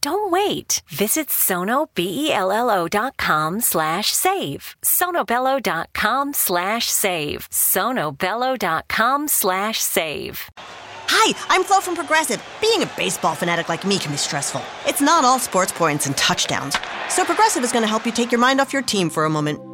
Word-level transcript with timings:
Don't 0.00 0.30
wait. 0.30 0.82
Visit 0.88 1.28
sonobello.com 1.28 3.60
slash 3.60 4.12
save. 4.12 4.76
sonobello.com 4.82 6.34
slash 6.34 6.90
save. 6.90 7.48
sonobello.com 7.50 9.28
slash 9.28 9.80
save. 9.80 10.50
Hi, 11.06 11.34
I'm 11.48 11.64
Flo 11.64 11.80
from 11.80 11.96
Progressive. 11.96 12.42
Being 12.60 12.82
a 12.82 12.86
baseball 12.96 13.34
fanatic 13.34 13.68
like 13.68 13.84
me 13.84 13.98
can 13.98 14.10
be 14.10 14.16
stressful. 14.16 14.62
It's 14.86 15.00
not 15.00 15.24
all 15.24 15.38
sports 15.38 15.72
points 15.72 16.06
and 16.06 16.16
touchdowns. 16.16 16.76
So 17.08 17.24
Progressive 17.24 17.62
is 17.62 17.72
going 17.72 17.82
to 17.82 17.88
help 17.88 18.06
you 18.06 18.12
take 18.12 18.32
your 18.32 18.40
mind 18.40 18.60
off 18.60 18.72
your 18.72 18.82
team 18.82 19.10
for 19.10 19.24
a 19.24 19.30
moment. 19.30 19.73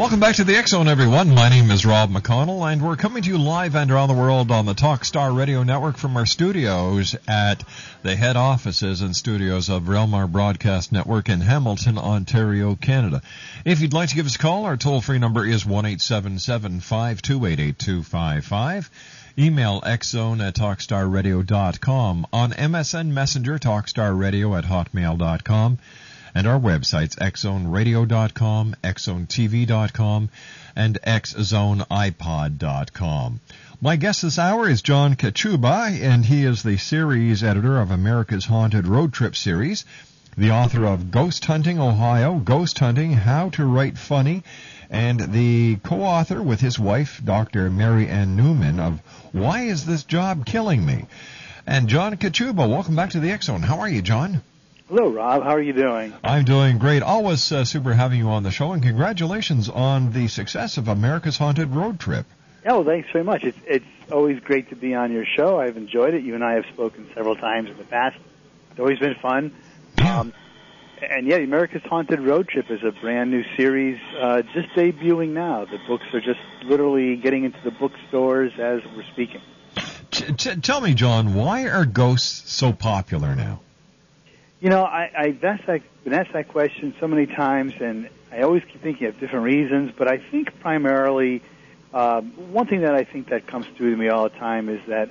Welcome 0.00 0.18
back 0.18 0.36
to 0.36 0.44
the 0.44 0.64
Zone, 0.66 0.88
everyone. 0.88 1.34
My 1.34 1.50
name 1.50 1.70
is 1.70 1.84
Rob 1.84 2.08
McConnell, 2.10 2.72
and 2.72 2.80
we're 2.80 2.96
coming 2.96 3.22
to 3.22 3.28
you 3.28 3.36
live 3.36 3.76
and 3.76 3.90
around 3.90 4.08
the 4.08 4.14
world 4.14 4.50
on 4.50 4.64
the 4.64 4.72
Talkstar 4.72 5.36
Radio 5.36 5.62
Network 5.62 5.98
from 5.98 6.16
our 6.16 6.24
studios 6.24 7.14
at 7.28 7.62
the 8.02 8.16
head 8.16 8.34
offices 8.34 9.02
and 9.02 9.14
studios 9.14 9.68
of 9.68 9.82
Relmar 9.82 10.26
Broadcast 10.26 10.90
Network 10.90 11.28
in 11.28 11.42
Hamilton, 11.42 11.98
Ontario, 11.98 12.76
Canada. 12.76 13.20
If 13.66 13.82
you'd 13.82 13.92
like 13.92 14.08
to 14.08 14.14
give 14.14 14.24
us 14.24 14.36
a 14.36 14.38
call, 14.38 14.64
our 14.64 14.78
toll-free 14.78 15.18
number 15.18 15.44
is 15.44 15.66
one 15.66 15.84
eight 15.84 16.00
seven 16.00 16.38
seven 16.38 16.80
five 16.80 17.20
two 17.20 17.44
eight 17.44 17.60
eight 17.60 17.78
two 17.78 18.02
five 18.02 18.46
five. 18.46 18.90
Email 19.38 19.82
xzone 19.82 20.40
at 20.42 20.54
talkstarradio.com. 20.54 22.26
On 22.32 22.52
MSN 22.52 23.08
Messenger, 23.08 23.58
talkstarradio 23.58 24.56
at 24.56 24.64
hotmail.com 24.64 25.78
and 26.34 26.46
our 26.46 26.58
websites 26.58 27.16
xzoneradio.com, 27.16 28.76
xzonetv.com, 28.82 30.30
and 30.76 30.98
xzoneipod.com. 31.02 33.40
My 33.82 33.96
guest 33.96 34.22
this 34.22 34.38
hour 34.38 34.68
is 34.68 34.82
John 34.82 35.16
Kachuba, 35.16 36.00
and 36.02 36.26
he 36.26 36.44
is 36.44 36.62
the 36.62 36.76
series 36.76 37.42
editor 37.42 37.80
of 37.80 37.90
America's 37.90 38.44
Haunted 38.44 38.86
Road 38.86 39.12
Trip 39.12 39.34
series, 39.34 39.84
the 40.36 40.50
author 40.50 40.84
of 40.84 41.10
Ghost 41.10 41.44
Hunting 41.46 41.80
Ohio, 41.80 42.38
Ghost 42.38 42.78
Hunting, 42.78 43.14
How 43.14 43.48
to 43.50 43.64
Write 43.64 43.98
Funny, 43.98 44.44
and 44.90 45.32
the 45.32 45.76
co-author 45.76 46.42
with 46.42 46.60
his 46.60 46.78
wife, 46.78 47.22
Dr. 47.24 47.70
Mary 47.70 48.08
Ann 48.08 48.36
Newman, 48.36 48.80
of 48.80 49.00
Why 49.32 49.62
Is 49.62 49.86
This 49.86 50.04
Job 50.04 50.44
Killing 50.44 50.84
Me? 50.84 51.06
And 51.66 51.88
John 51.88 52.16
Kachuba, 52.16 52.68
welcome 52.68 52.96
back 52.96 53.10
to 53.10 53.20
the 53.20 53.30
X 53.30 53.46
How 53.46 53.80
are 53.80 53.88
you, 53.88 54.02
John? 54.02 54.42
Hello, 54.90 55.08
Rob. 55.08 55.44
How 55.44 55.50
are 55.50 55.62
you 55.62 55.72
doing? 55.72 56.12
I'm 56.24 56.44
doing 56.44 56.78
great. 56.78 57.04
Always 57.04 57.52
uh, 57.52 57.64
super 57.64 57.92
having 57.92 58.18
you 58.18 58.28
on 58.30 58.42
the 58.42 58.50
show, 58.50 58.72
and 58.72 58.82
congratulations 58.82 59.68
on 59.68 60.12
the 60.12 60.26
success 60.26 60.78
of 60.78 60.88
America's 60.88 61.38
Haunted 61.38 61.70
Road 61.70 62.00
Trip. 62.00 62.26
Oh, 62.66 62.82
thanks 62.82 63.08
very 63.12 63.22
much. 63.22 63.44
It's 63.44 63.58
it's 63.68 63.84
always 64.10 64.40
great 64.40 64.68
to 64.70 64.74
be 64.74 64.92
on 64.96 65.12
your 65.12 65.24
show. 65.24 65.60
I've 65.60 65.76
enjoyed 65.76 66.14
it. 66.14 66.24
You 66.24 66.34
and 66.34 66.42
I 66.42 66.54
have 66.54 66.64
spoken 66.72 67.08
several 67.14 67.36
times 67.36 67.70
in 67.70 67.76
the 67.76 67.84
past. 67.84 68.18
It's 68.72 68.80
always 68.80 68.98
been 68.98 69.14
fun. 69.22 69.52
Um, 70.04 70.32
and 71.00 71.24
yeah, 71.24 71.36
America's 71.36 71.82
Haunted 71.84 72.18
Road 72.18 72.48
Trip 72.48 72.68
is 72.68 72.82
a 72.82 72.90
brand 72.90 73.30
new 73.30 73.44
series 73.56 74.00
uh, 74.18 74.42
just 74.42 74.70
debuting 74.70 75.34
now. 75.34 75.66
The 75.66 75.78
books 75.86 76.06
are 76.12 76.20
just 76.20 76.40
literally 76.64 77.14
getting 77.14 77.44
into 77.44 77.60
the 77.62 77.70
bookstores 77.70 78.54
as 78.58 78.80
we're 78.96 79.06
speaking. 79.12 79.40
T- 80.10 80.32
t- 80.32 80.56
tell 80.56 80.80
me, 80.80 80.94
John, 80.94 81.34
why 81.34 81.68
are 81.68 81.84
ghosts 81.84 82.52
so 82.52 82.72
popular 82.72 83.36
now? 83.36 83.60
You 84.60 84.68
know, 84.68 84.84
I, 84.84 85.10
I've 85.16 85.42
asked 85.42 85.66
that, 85.68 85.80
been 86.04 86.12
asked 86.12 86.34
that 86.34 86.48
question 86.48 86.94
so 87.00 87.08
many 87.08 87.24
times, 87.24 87.72
and 87.80 88.10
I 88.30 88.42
always 88.42 88.62
keep 88.64 88.82
thinking 88.82 89.06
of 89.06 89.18
different 89.18 89.46
reasons. 89.46 89.92
But 89.96 90.06
I 90.06 90.18
think 90.18 90.60
primarily, 90.60 91.40
um, 91.94 92.52
one 92.52 92.66
thing 92.66 92.82
that 92.82 92.94
I 92.94 93.04
think 93.04 93.30
that 93.30 93.46
comes 93.46 93.66
through 93.68 93.92
to 93.92 93.96
me 93.96 94.10
all 94.10 94.24
the 94.24 94.36
time 94.36 94.68
is 94.68 94.80
that 94.88 95.08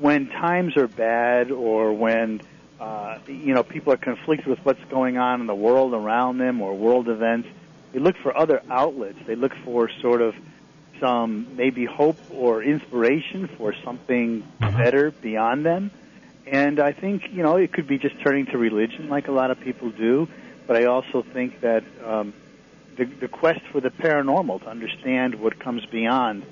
when 0.00 0.28
times 0.28 0.76
are 0.76 0.88
bad, 0.88 1.52
or 1.52 1.92
when 1.92 2.42
uh, 2.80 3.18
you 3.28 3.54
know 3.54 3.62
people 3.62 3.92
are 3.92 3.98
conflicted 3.98 4.48
with 4.48 4.58
what's 4.64 4.84
going 4.86 5.16
on 5.16 5.40
in 5.40 5.46
the 5.46 5.54
world 5.54 5.94
around 5.94 6.38
them, 6.38 6.60
or 6.60 6.74
world 6.74 7.08
events, 7.08 7.48
they 7.92 8.00
look 8.00 8.16
for 8.16 8.36
other 8.36 8.62
outlets. 8.68 9.18
They 9.28 9.36
look 9.36 9.54
for 9.64 9.90
sort 10.00 10.22
of 10.22 10.34
some 10.98 11.54
maybe 11.56 11.84
hope 11.84 12.18
or 12.32 12.64
inspiration 12.64 13.46
for 13.46 13.74
something 13.84 14.42
better 14.58 15.12
beyond 15.12 15.64
them. 15.64 15.92
And 16.46 16.80
I 16.80 16.92
think 16.92 17.32
you 17.32 17.42
know 17.42 17.56
it 17.56 17.72
could 17.72 17.86
be 17.86 17.98
just 17.98 18.20
turning 18.20 18.46
to 18.46 18.58
religion, 18.58 19.08
like 19.08 19.28
a 19.28 19.32
lot 19.32 19.50
of 19.50 19.60
people 19.60 19.90
do. 19.90 20.28
But 20.66 20.76
I 20.76 20.84
also 20.84 21.22
think 21.22 21.60
that 21.60 21.84
um, 22.04 22.34
the, 22.96 23.04
the 23.04 23.28
quest 23.28 23.60
for 23.72 23.80
the 23.80 23.90
paranormal 23.90 24.62
to 24.62 24.68
understand 24.68 25.36
what 25.36 25.58
comes 25.58 25.84
beyond 25.86 26.44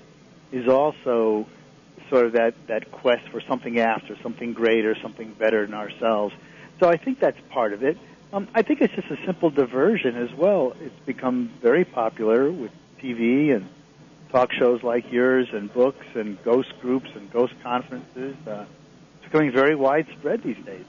is 0.53 0.69
also 0.69 1.47
sort 2.09 2.27
of 2.27 2.33
that 2.33 2.55
that 2.67 2.91
quest 2.91 3.29
for 3.29 3.41
something 3.41 3.79
after, 3.79 4.17
something 4.23 4.53
greater, 4.53 4.97
something 5.01 5.33
better 5.33 5.65
than 5.65 5.75
ourselves. 5.75 6.35
So 6.81 6.89
I 6.89 6.97
think 6.97 7.21
that's 7.21 7.41
part 7.51 7.73
of 7.73 7.83
it. 7.83 7.99
Um, 8.33 8.49
I 8.55 8.63
think 8.63 8.81
it's 8.81 8.95
just 8.95 9.11
a 9.11 9.19
simple 9.27 9.51
diversion 9.51 10.17
as 10.17 10.33
well. 10.33 10.73
It's 10.81 10.99
become 11.05 11.53
very 11.61 11.85
popular 11.85 12.51
with 12.51 12.71
TV 13.03 13.55
and 13.55 13.69
talk 14.31 14.53
shows 14.53 14.83
like 14.83 15.11
yours 15.11 15.49
and 15.53 15.73
books 15.73 16.07
and 16.15 16.43
ghost 16.45 16.73
groups 16.81 17.11
and 17.15 17.31
ghost 17.33 17.55
conferences. 17.63 18.37
Uh, 18.47 18.65
becoming 19.31 19.53
very 19.53 19.75
widespread 19.75 20.43
these 20.43 20.57
days. 20.65 20.85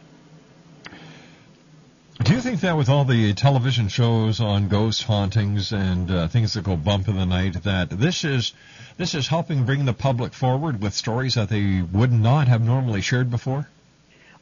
Do 2.23 2.33
you 2.33 2.41
think 2.41 2.61
that 2.61 2.77
with 2.77 2.89
all 2.89 3.03
the 3.05 3.33
television 3.33 3.87
shows 3.87 4.39
on 4.39 4.67
ghost 4.67 5.03
hauntings 5.03 5.71
and 5.71 6.09
uh, 6.11 6.27
things 6.27 6.53
that 6.53 6.63
go 6.63 6.75
bump 6.75 7.07
in 7.07 7.15
the 7.15 7.25
night, 7.25 7.63
that 7.63 7.89
this 7.89 8.23
is 8.23 8.53
this 8.97 9.15
is 9.15 9.27
helping 9.27 9.65
bring 9.65 9.85
the 9.85 9.93
public 9.93 10.33
forward 10.33 10.81
with 10.81 10.93
stories 10.93 11.35
that 11.35 11.49
they 11.49 11.81
would 11.81 12.11
not 12.11 12.47
have 12.47 12.61
normally 12.61 13.01
shared 13.01 13.31
before? 13.31 13.67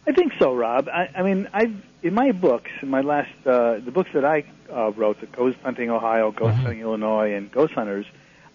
I 0.06 0.12
think 0.12 0.34
so, 0.40 0.54
Rob. 0.56 0.90
I, 0.90 1.10
I 1.16 1.22
mean, 1.24 1.48
I 1.54 1.72
in 2.04 2.13
my 2.13 2.31
books, 2.34 2.72
in 2.81 2.90
my 2.90 3.02
last 3.02 3.30
uh, 3.45 3.80
the 3.80 3.92
books 3.92 4.10
that 4.13 4.25
I 4.25 4.44
uh, 4.69 4.92
wrote, 4.92 5.22
the 5.22 5.28
Ghost 5.28 5.57
Hunting 5.63 5.90
Ohio, 5.90 6.31
Ghost 6.31 6.57
Mhm. 6.57 6.62
Hunting 6.63 6.80
Illinois, 6.81 7.34
and 7.36 7.50
Ghost 7.52 7.74
Hunters, 7.74 8.06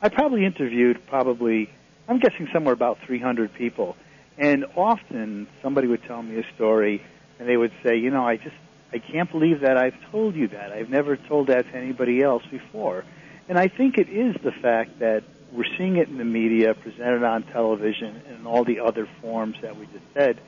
I 0.02 0.11
probably 0.11 0.44
interviewed 0.44 1.06
probably 1.06 1.70
I'm 2.08 2.19
guessing 2.19 2.49
somewhere 2.52 2.75
about 2.75 2.99
300 3.06 3.55
people, 3.55 3.97
and 4.39 4.65
often 4.77 5.47
somebody 5.63 5.87
would 5.87 6.03
tell 6.05 6.23
me 6.23 6.39
a 6.39 6.55
story, 6.55 7.05
and 7.39 7.49
they 7.49 7.57
would 7.57 7.73
say, 7.83 7.97
you 7.97 8.11
know, 8.11 8.27
I 8.27 8.37
just 8.37 8.57
I 8.93 8.99
can't 8.99 9.31
believe 9.31 9.61
that 9.61 9.77
I've 9.77 9.97
told 10.11 10.35
you 10.35 10.49
that. 10.49 10.73
I've 10.73 10.91
never 10.91 11.17
told 11.17 11.49
that 11.49 11.71
to 11.71 11.77
anybody 11.77 12.23
else 12.23 12.45
before, 12.51 13.05
and 13.49 13.59
I 13.59 13.69
think 13.69 13.99
it 13.99 14.09
is 14.09 14.37
the 14.43 14.53
fact 14.53 15.01
that 15.01 15.25
we're 15.53 15.65
seeing 15.79 15.97
it 15.97 16.09
in 16.09 16.19
the 16.19 16.25
media, 16.25 16.75
presented 16.75 17.23
on 17.23 17.45
television, 17.45 18.21
and 18.29 18.47
all 18.47 18.65
the 18.65 18.81
other 18.81 19.09
forms 19.21 19.57
that 19.63 19.77
we 19.77 19.87
just 19.87 20.05
said 20.15 20.41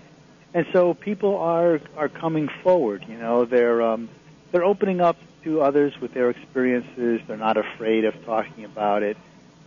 and 0.57 0.67
so 0.73 0.95
people 0.95 1.37
are 1.37 1.81
are 1.99 2.09
coming 2.09 2.49
forward. 2.63 3.05
You 3.07 3.19
know, 3.19 3.45
they're 3.45 3.83
um, 3.83 4.09
they're 4.53 4.65
opening 4.65 5.03
up 5.03 5.19
to 5.45 5.61
others 5.61 5.93
with 6.01 6.15
their 6.15 6.31
experiences. 6.31 7.21
They're 7.27 7.37
not 7.37 7.59
afraid 7.59 8.07
of 8.07 8.15
talking 8.25 8.65
about 8.65 9.03
it. 9.03 9.19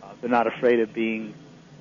Uh, 0.02 0.08
they're 0.20 0.28
not 0.28 0.48
afraid 0.48 0.80
of 0.80 0.92
being 0.92 1.32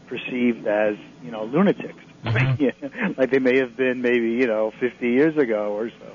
perceived 0.05 0.67
as 0.67 0.95
you 1.23 1.31
know 1.31 1.45
lunatics, 1.45 2.03
Mm-hmm. 2.23 3.13
like 3.17 3.31
they 3.31 3.39
may 3.39 3.57
have 3.57 3.75
been 3.77 4.01
maybe 4.01 4.31
you 4.31 4.47
know 4.47 4.71
50 4.79 5.07
years 5.07 5.37
ago 5.37 5.73
or 5.73 5.89
so. 5.89 6.11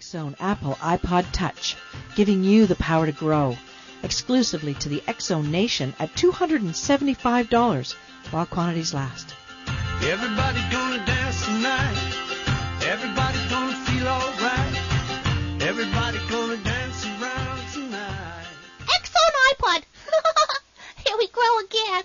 Xzone 0.00 0.34
Apple 0.40 0.76
iPod 0.76 1.30
Touch, 1.30 1.76
giving 2.14 2.42
you 2.42 2.66
the 2.66 2.74
power 2.76 3.04
to 3.04 3.12
grow. 3.12 3.58
Exclusively 4.02 4.72
to 4.74 4.88
the 4.88 5.02
Xzone 5.06 5.50
Nation 5.50 5.94
at 5.98 6.14
$275 6.14 7.94
while 8.30 8.46
quantities 8.46 8.94
last. 8.94 9.34
Everybody 10.02 10.60
gonna 10.72 11.04
dance 11.04 11.44
tonight. 11.44 12.00
Everybody 12.82 13.38
gonna 13.50 13.76
feel 13.84 14.08
alright. 14.08 15.62
Everybody 15.68 16.18
gonna 16.30 16.56
dance 16.56 17.04
around 17.04 17.60
tonight. 17.74 18.46
Xzone 18.86 19.36
iPod. 19.52 19.82
Here 21.04 21.18
we 21.18 21.28
grow 21.28 21.58
again. 21.58 22.04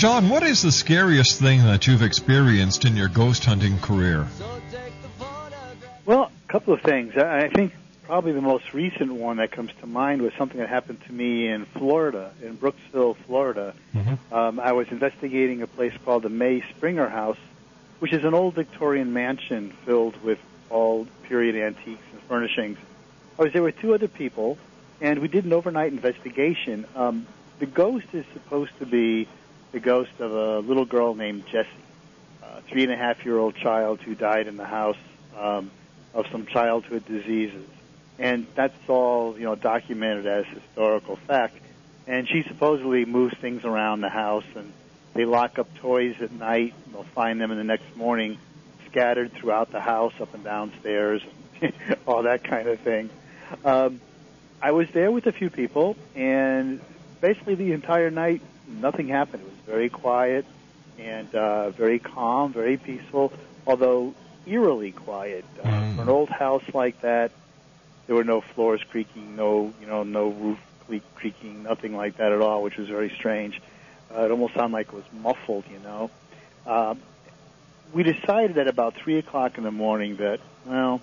John, 0.00 0.30
what 0.30 0.42
is 0.42 0.62
the 0.62 0.72
scariest 0.72 1.38
thing 1.38 1.62
that 1.64 1.86
you've 1.86 2.00
experienced 2.00 2.86
in 2.86 2.96
your 2.96 3.08
ghost 3.08 3.44
hunting 3.44 3.76
career? 3.80 4.26
Well, 6.06 6.32
a 6.48 6.50
couple 6.50 6.72
of 6.72 6.80
things. 6.80 7.18
I 7.18 7.48
think 7.48 7.74
probably 8.04 8.32
the 8.32 8.40
most 8.40 8.72
recent 8.72 9.12
one 9.12 9.36
that 9.36 9.50
comes 9.50 9.72
to 9.80 9.86
mind 9.86 10.22
was 10.22 10.32
something 10.38 10.56
that 10.56 10.70
happened 10.70 11.02
to 11.02 11.12
me 11.12 11.48
in 11.48 11.66
Florida, 11.66 12.32
in 12.42 12.56
Brooksville, 12.56 13.14
Florida. 13.26 13.74
Um, 14.32 14.58
I 14.58 14.72
was 14.72 14.88
investigating 14.88 15.60
a 15.60 15.66
place 15.66 15.92
called 16.02 16.22
the 16.22 16.30
May 16.30 16.64
Stringer 16.74 17.10
House, 17.10 17.36
which 17.98 18.14
is 18.14 18.24
an 18.24 18.32
old 18.32 18.54
Victorian 18.54 19.12
mansion 19.12 19.70
filled 19.84 20.16
with 20.22 20.38
all 20.70 21.08
period 21.24 21.56
antiques 21.56 22.06
and 22.12 22.22
furnishings. 22.22 22.78
I 23.38 23.42
was 23.42 23.52
there 23.52 23.62
with 23.62 23.78
two 23.80 23.92
other 23.92 24.08
people, 24.08 24.56
and 25.02 25.18
we 25.18 25.28
did 25.28 25.44
an 25.44 25.52
overnight 25.52 25.92
investigation. 25.92 26.86
Um, 26.96 27.26
the 27.58 27.66
ghost 27.66 28.06
is 28.14 28.24
supposed 28.32 28.72
to 28.78 28.86
be 28.86 29.28
the 29.72 29.80
ghost 29.80 30.12
of 30.18 30.32
a 30.32 30.58
little 30.60 30.84
girl 30.84 31.14
named 31.14 31.46
Jessie, 31.46 31.68
a 32.42 32.62
three 32.62 32.84
and 32.84 32.92
a 32.92 32.96
half 32.96 33.24
year 33.24 33.38
old 33.38 33.56
child 33.56 34.00
who 34.00 34.14
died 34.14 34.46
in 34.46 34.56
the 34.56 34.64
house 34.64 34.96
um, 35.38 35.70
of 36.14 36.26
some 36.30 36.46
childhood 36.46 37.04
diseases. 37.06 37.66
And 38.18 38.46
that's 38.54 38.76
all, 38.88 39.38
you 39.38 39.44
know, 39.44 39.54
documented 39.54 40.26
as 40.26 40.44
historical 40.46 41.16
fact. 41.16 41.56
And 42.06 42.28
she 42.28 42.42
supposedly 42.48 43.04
moves 43.04 43.36
things 43.38 43.64
around 43.64 44.00
the 44.00 44.10
house 44.10 44.44
and 44.54 44.72
they 45.14 45.24
lock 45.24 45.58
up 45.58 45.74
toys 45.78 46.16
at 46.20 46.32
night 46.32 46.74
and 46.84 46.94
they'll 46.94 47.04
find 47.04 47.40
them 47.40 47.50
in 47.50 47.58
the 47.58 47.64
next 47.64 47.96
morning 47.96 48.38
scattered 48.90 49.32
throughout 49.32 49.70
the 49.70 49.80
house, 49.80 50.12
up 50.20 50.34
and 50.34 50.44
downstairs, 50.44 51.22
all 52.06 52.24
that 52.24 52.44
kind 52.44 52.68
of 52.68 52.80
thing. 52.80 53.10
Um, 53.64 54.00
I 54.60 54.72
was 54.72 54.88
there 54.92 55.10
with 55.10 55.26
a 55.26 55.32
few 55.32 55.48
people, 55.48 55.96
and 56.14 56.80
basically 57.20 57.54
the 57.54 57.72
entire 57.72 58.10
night, 58.10 58.42
nothing 58.68 59.08
happened. 59.08 59.42
It 59.42 59.48
was 59.48 59.59
very 59.70 59.88
quiet 59.88 60.44
and 60.98 61.32
uh, 61.34 61.70
very 61.70 61.98
calm, 61.98 62.52
very 62.52 62.76
peaceful, 62.76 63.32
although 63.66 64.14
eerily 64.46 64.92
quiet. 64.92 65.44
Uh, 65.62 65.94
For 65.94 66.02
an 66.02 66.08
old 66.08 66.28
house 66.28 66.64
like 66.74 67.00
that, 67.02 67.30
there 68.06 68.16
were 68.16 68.24
no 68.24 68.40
floors 68.40 68.82
creaking, 68.90 69.36
no 69.36 69.72
you 69.80 69.86
know, 69.86 70.02
no 70.02 70.28
roof 70.28 70.58
creaking, 71.14 71.62
nothing 71.62 71.96
like 71.96 72.16
that 72.16 72.32
at 72.32 72.40
all, 72.40 72.64
which 72.64 72.76
was 72.76 72.88
very 72.88 73.10
strange. 73.10 73.62
Uh, 74.12 74.24
it 74.24 74.30
almost 74.32 74.54
sounded 74.54 74.74
like 74.74 74.88
it 74.88 74.94
was 74.94 75.04
muffled, 75.12 75.64
you 75.70 75.78
know. 75.78 76.10
Um, 76.66 77.00
we 77.92 78.02
decided 78.02 78.58
at 78.58 78.66
about 78.66 78.94
three 78.96 79.18
o'clock 79.18 79.56
in 79.56 79.62
the 79.62 79.70
morning 79.70 80.16
that 80.16 80.40
well, 80.66 81.00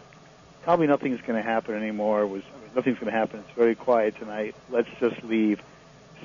probably 0.63 0.87
nothing's 0.87 1.21
going 1.21 1.41
to 1.41 1.49
happen 1.49 1.73
anymore. 1.75 2.23
It 2.23 2.27
was 2.27 2.43
I 2.43 2.61
mean, 2.61 2.71
nothing's 2.75 2.99
going 2.99 3.11
to 3.11 3.17
happen. 3.17 3.39
It's 3.39 3.57
very 3.57 3.75
quiet 3.75 4.17
tonight. 4.17 4.55
Let's 4.69 4.89
just 4.99 5.23
leave. 5.23 5.61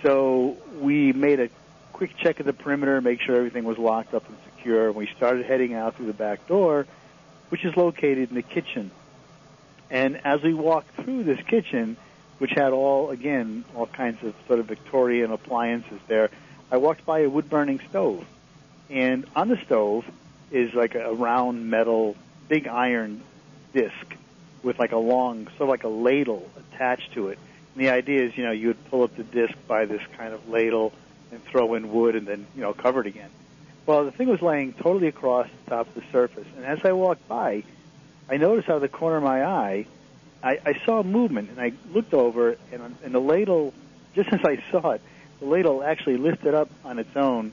So 0.03 0.57
we 0.81 1.13
made 1.13 1.39
a 1.39 1.49
quick 2.03 2.17
check 2.17 2.41
of 2.41 2.47
the 2.47 2.53
perimeter, 2.53 3.01
make 3.01 3.21
sure 3.21 3.37
everything 3.37 3.63
was 3.63 3.79
locked 3.79 4.13
up 4.13 4.29
and 4.29 4.37
secure. 4.57 4.89
And 4.89 4.97
we 4.97 5.07
started 5.17 5.47
heading 5.47 5.75
out 5.75 5.95
through 5.95 6.07
the 6.07 6.13
back 6.13 6.49
door, 6.49 6.85
which 7.49 7.65
is 7.65 7.77
located 7.77 8.31
in 8.31 8.35
the 8.35 8.43
kitchen. 8.43 8.91
And 9.89 10.21
as 10.27 10.43
we 10.43 10.53
walked 10.53 10.97
through 10.97 11.23
this 11.23 11.39
kitchen, 11.47 11.97
which 12.39 12.51
had 12.51 12.73
all 12.73 13.11
again 13.11 13.65
all 13.77 13.87
kinds 13.87 14.21
of 14.25 14.35
sort 14.49 14.59
of 14.59 14.67
Victorian 14.67 15.31
appliances 15.31 16.01
there, 16.09 16.31
I 16.73 16.79
walked 16.79 17.07
by 17.07 17.21
a 17.21 17.31
wood 17.31 17.49
burning 17.49 17.79
stove, 17.89 18.27
and 18.91 19.25
on 19.37 19.47
the 19.47 19.59
stove 19.65 20.05
is 20.51 20.75
like 20.75 20.97
a 20.97 21.13
round 21.13 21.71
metal, 21.71 22.17
big 22.49 22.67
iron 22.67 23.23
disc 23.73 24.17
with 24.65 24.81
like 24.81 24.91
a 24.91 24.97
long, 24.97 25.47
sort 25.57 25.61
of 25.61 25.69
like 25.69 25.85
a 25.85 25.89
ladle 25.89 26.51
attached 26.57 27.13
to 27.13 27.29
it. 27.29 27.39
And 27.77 27.85
the 27.85 27.91
idea 27.91 28.25
is, 28.25 28.37
you 28.37 28.43
know, 28.43 28.51
you 28.51 28.67
would 28.67 28.85
pull 28.87 29.05
up 29.05 29.15
the 29.15 29.23
disc 29.23 29.55
by 29.69 29.85
this 29.85 30.03
kind 30.19 30.35
of 30.35 30.49
ladle 30.49 30.93
and 31.33 31.43
throw 31.45 31.75
in 31.75 31.91
wood 31.91 32.15
and 32.15 32.27
then, 32.27 32.47
you 32.55 32.61
know, 32.61 32.73
cover 32.73 33.01
it 33.01 33.07
again. 33.07 33.31
Well, 33.87 34.05
the 34.05 34.13
thing 34.13 34.29
was 34.29 34.41
laying 34.41 34.75
totally 34.75 35.09
across 35.09 35.49
the 35.65 35.71
top 35.71 35.89
of 35.89 35.95
the 35.95 36.05
surface. 36.13 36.47
And 36.57 36.65
as 36.65 36.85
I 36.85 36.93
walked 36.93 37.27
by, 37.27 37.65
I 38.29 38.37
noticed 38.37 38.69
out 38.69 38.77
of 38.77 38.83
the 38.83 38.89
corner 38.89 39.17
of 39.17 39.25
my 39.25 39.45
eye, 39.45 39.87
I, 40.43 40.59
I 40.65 40.81
saw 40.85 41.03
movement, 41.03 41.51
and 41.51 41.61
I 41.61 41.73
looked 41.93 42.15
over, 42.15 42.57
and, 42.71 42.97
and 43.03 43.15
the 43.15 43.21
ladle, 43.21 43.75
just 44.15 44.33
as 44.33 44.41
I 44.45 44.63
saw 44.71 44.91
it, 44.91 45.01
the 45.41 45.47
ladle 45.47 45.83
actually 45.83 46.17
lifted 46.19 46.55
up 46.55 46.71
on 46.85 46.99
its 46.99 47.17
own 47.17 47.53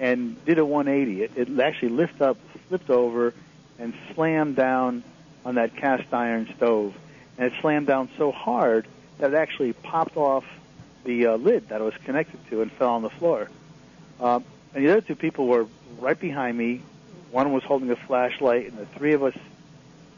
and 0.00 0.44
did 0.44 0.58
a 0.58 0.64
180. 0.64 1.22
It, 1.22 1.32
it 1.36 1.60
actually 1.60 1.90
lifted 1.90 2.22
up, 2.22 2.38
flipped 2.68 2.90
over, 2.90 3.34
and 3.78 3.94
slammed 4.14 4.56
down 4.56 5.04
on 5.44 5.56
that 5.56 5.76
cast 5.76 6.12
iron 6.12 6.52
stove. 6.56 6.94
And 7.36 7.52
it 7.52 7.60
slammed 7.60 7.86
down 7.86 8.08
so 8.18 8.32
hard 8.32 8.86
that 9.18 9.32
it 9.32 9.36
actually 9.36 9.72
popped 9.72 10.16
off 10.16 10.44
the 11.04 11.26
uh, 11.26 11.36
lid 11.36 11.68
that 11.68 11.80
it 11.80 11.84
was 11.84 11.94
connected 12.04 12.38
to 12.50 12.62
and 12.62 12.72
fell 12.72 12.90
on 12.90 13.02
the 13.02 13.10
floor. 13.10 13.48
Um, 14.20 14.44
and 14.74 14.84
the 14.84 14.90
other 14.92 15.00
two 15.00 15.14
people 15.14 15.46
were 15.46 15.66
right 15.98 16.18
behind 16.18 16.56
me. 16.56 16.82
One 17.30 17.52
was 17.52 17.62
holding 17.62 17.90
a 17.90 17.96
flashlight, 17.96 18.68
and 18.68 18.78
the 18.78 18.86
three 18.86 19.12
of 19.12 19.22
us 19.22 19.36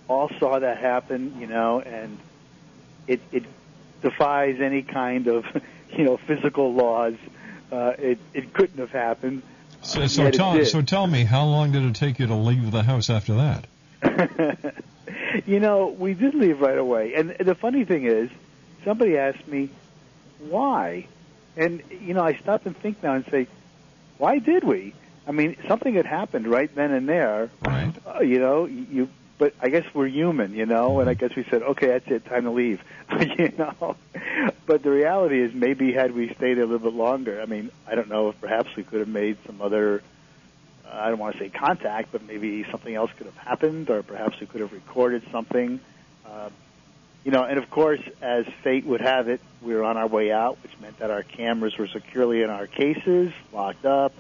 all 0.08 0.30
saw 0.38 0.58
that 0.58 0.78
happen, 0.78 1.40
you 1.40 1.46
know, 1.46 1.80
and 1.80 2.18
it 3.06 3.20
it 3.32 3.44
defies 4.02 4.60
any 4.60 4.82
kind 4.82 5.26
of 5.26 5.44
you 5.96 6.04
know 6.04 6.16
physical 6.16 6.72
laws. 6.72 7.14
Uh, 7.70 7.94
it 7.99 8.18
it 8.34 8.52
couldn't 8.52 8.78
have 8.78 8.90
happened. 8.90 9.42
So, 9.82 10.06
so 10.08 10.30
tell 10.30 10.64
so 10.64 10.82
tell 10.82 11.06
me, 11.06 11.25
how 11.25 11.44
long 11.44 11.72
did 11.72 11.84
it 11.84 11.94
take 11.94 12.18
you 12.18 12.26
to 12.26 12.34
leave 12.34 12.70
the 12.70 12.82
house 12.82 13.08
after 13.08 13.34
that? 13.37 13.66
you 15.46 15.60
know, 15.60 15.88
we 15.88 16.14
did 16.14 16.34
leave 16.34 16.60
right 16.60 16.78
away. 16.78 17.14
And 17.14 17.30
the 17.30 17.54
funny 17.54 17.84
thing 17.84 18.04
is, 18.04 18.30
somebody 18.84 19.16
asked 19.16 19.46
me 19.49 19.70
why, 20.49 21.06
and 21.56 21.82
you 21.90 22.14
know, 22.14 22.23
I 22.23 22.35
stop 22.35 22.66
and 22.66 22.76
think 22.76 23.02
now 23.02 23.14
and 23.14 23.25
say, 23.26 23.47
why 24.18 24.38
did 24.38 24.64
we? 24.64 24.94
I 25.26 25.32
mean, 25.32 25.56
something 25.68 25.94
had 25.94 26.06
happened 26.06 26.47
right 26.47 26.73
then 26.75 26.92
and 26.92 27.09
there. 27.09 27.50
Right. 27.64 27.92
Uh, 28.06 28.20
you 28.20 28.38
know, 28.38 28.66
you. 28.66 29.09
But 29.38 29.54
I 29.59 29.70
guess 29.70 29.87
we're 29.94 30.06
human, 30.06 30.54
you 30.54 30.66
know, 30.66 31.00
and 31.00 31.09
I 31.09 31.14
guess 31.14 31.35
we 31.35 31.44
said, 31.44 31.62
okay, 31.62 31.87
that's 31.87 32.06
it, 32.09 32.26
time 32.26 32.44
to 32.44 32.50
leave, 32.50 32.82
you 33.38 33.50
know. 33.56 33.97
But 34.66 34.82
the 34.82 34.90
reality 34.90 35.40
is, 35.40 35.54
maybe 35.54 35.94
had 35.94 36.12
we 36.12 36.35
stayed 36.35 36.59
a 36.59 36.66
little 36.66 36.78
bit 36.78 36.92
longer, 36.92 37.40
I 37.40 37.47
mean, 37.47 37.70
I 37.87 37.94
don't 37.94 38.11
know 38.11 38.28
if 38.28 38.38
perhaps 38.38 38.76
we 38.76 38.82
could 38.82 39.00
have 39.00 39.09
made 39.09 39.38
some 39.47 39.62
other 39.62 40.02
uh, 40.90 40.97
I 40.97 41.09
don't 41.09 41.18
want 41.18 41.35
to 41.35 41.38
say 41.38 41.49
contact, 41.49 42.12
but 42.12 42.26
maybe 42.26 42.64
something 42.70 42.94
else 42.94 43.11
could 43.16 43.26
have 43.26 43.37
happened, 43.37 43.90
or 43.90 44.02
perhaps 44.02 44.40
we 44.40 44.47
could 44.47 44.61
have 44.61 44.73
recorded 44.73 45.23
something. 45.30 45.80
Uh, 46.26 46.50
you 47.24 47.30
know, 47.30 47.44
and 47.44 47.58
of 47.58 47.70
course, 47.70 48.00
as 48.22 48.46
fate 48.62 48.84
would 48.86 49.00
have 49.00 49.28
it, 49.28 49.40
we 49.60 49.74
were 49.74 49.84
on 49.84 49.96
our 49.96 50.06
way 50.06 50.32
out, 50.32 50.58
which 50.62 50.72
meant 50.80 50.98
that 50.98 51.10
our 51.10 51.22
cameras 51.22 51.76
were 51.76 51.86
securely 51.86 52.42
in 52.42 52.50
our 52.50 52.66
cases, 52.66 53.32
locked 53.52 53.84
up. 53.84 54.14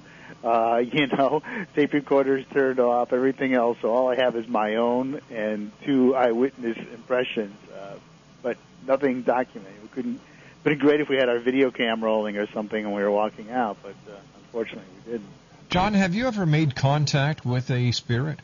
Uh, 0.44 0.82
you 0.92 1.06
know, 1.06 1.42
tape 1.74 1.92
recorders 1.92 2.44
turned 2.52 2.78
off, 2.78 3.12
everything 3.12 3.54
else. 3.54 3.78
So 3.80 3.90
all 3.90 4.08
I 4.08 4.16
have 4.16 4.36
is 4.36 4.46
my 4.46 4.76
own 4.76 5.20
and 5.30 5.72
two 5.84 6.14
eyewitness 6.14 6.76
impressions, 6.76 7.56
uh, 7.74 7.94
but 8.42 8.58
nothing 8.86 9.22
documented. 9.22 9.82
We 9.82 9.88
couldn't. 9.88 10.20
Been 10.62 10.76
great 10.76 11.00
if 11.00 11.08
we 11.08 11.16
had 11.16 11.30
our 11.30 11.38
video 11.38 11.70
cam 11.70 12.04
rolling 12.04 12.36
or 12.36 12.46
something 12.48 12.84
and 12.84 12.94
we 12.94 13.00
were 13.00 13.10
walking 13.10 13.50
out, 13.50 13.78
but 13.82 13.94
uh, 14.06 14.18
unfortunately 14.36 14.84
we 15.06 15.12
didn't. 15.12 15.30
John, 15.70 15.94
have 15.94 16.14
you 16.14 16.26
ever 16.26 16.44
made 16.44 16.74
contact 16.74 17.46
with 17.46 17.70
a 17.70 17.92
spirit? 17.92 18.40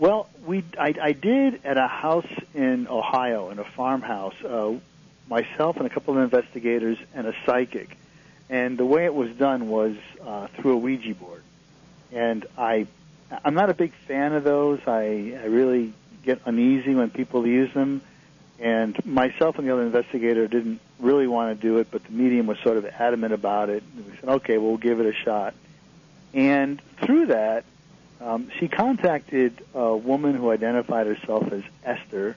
Well, 0.00 0.30
we 0.46 0.64
I, 0.78 0.94
I 0.98 1.12
did 1.12 1.60
at 1.66 1.76
a 1.76 1.86
house 1.86 2.26
in 2.54 2.88
Ohio, 2.88 3.50
in 3.50 3.58
a 3.58 3.64
farmhouse. 3.64 4.34
Uh, 4.42 4.76
myself 5.28 5.76
and 5.76 5.86
a 5.86 5.90
couple 5.90 6.16
of 6.16 6.22
investigators 6.22 6.96
and 7.14 7.26
a 7.26 7.34
psychic, 7.44 7.98
and 8.48 8.78
the 8.78 8.86
way 8.86 9.04
it 9.04 9.14
was 9.14 9.30
done 9.32 9.68
was 9.68 9.96
uh, 10.24 10.46
through 10.56 10.72
a 10.72 10.76
Ouija 10.78 11.14
board. 11.14 11.42
And 12.12 12.46
I, 12.56 12.86
I'm 13.44 13.52
not 13.52 13.68
a 13.68 13.74
big 13.74 13.92
fan 14.08 14.32
of 14.32 14.42
those. 14.42 14.80
I, 14.86 15.36
I 15.38 15.44
really 15.44 15.92
get 16.24 16.40
uneasy 16.46 16.94
when 16.94 17.10
people 17.10 17.46
use 17.46 17.72
them. 17.74 18.00
And 18.58 19.04
myself 19.04 19.58
and 19.58 19.68
the 19.68 19.72
other 19.74 19.82
investigator 19.82 20.48
didn't 20.48 20.80
really 20.98 21.26
want 21.26 21.54
to 21.54 21.62
do 21.62 21.76
it, 21.76 21.88
but 21.90 22.04
the 22.04 22.12
medium 22.12 22.46
was 22.46 22.58
sort 22.60 22.78
of 22.78 22.86
adamant 22.86 23.34
about 23.34 23.68
it. 23.68 23.82
And 23.94 24.06
we 24.06 24.16
said, 24.16 24.28
okay, 24.30 24.56
we'll 24.56 24.78
give 24.78 24.98
it 24.98 25.06
a 25.06 25.14
shot. 25.14 25.52
And 26.32 26.80
through 27.02 27.26
that, 27.26 27.64
um, 28.20 28.50
she 28.58 28.68
contacted 28.68 29.64
a 29.74 29.96
woman 29.96 30.34
who 30.34 30.50
identified 30.50 31.06
herself 31.06 31.50
as 31.52 31.62
Esther, 31.84 32.36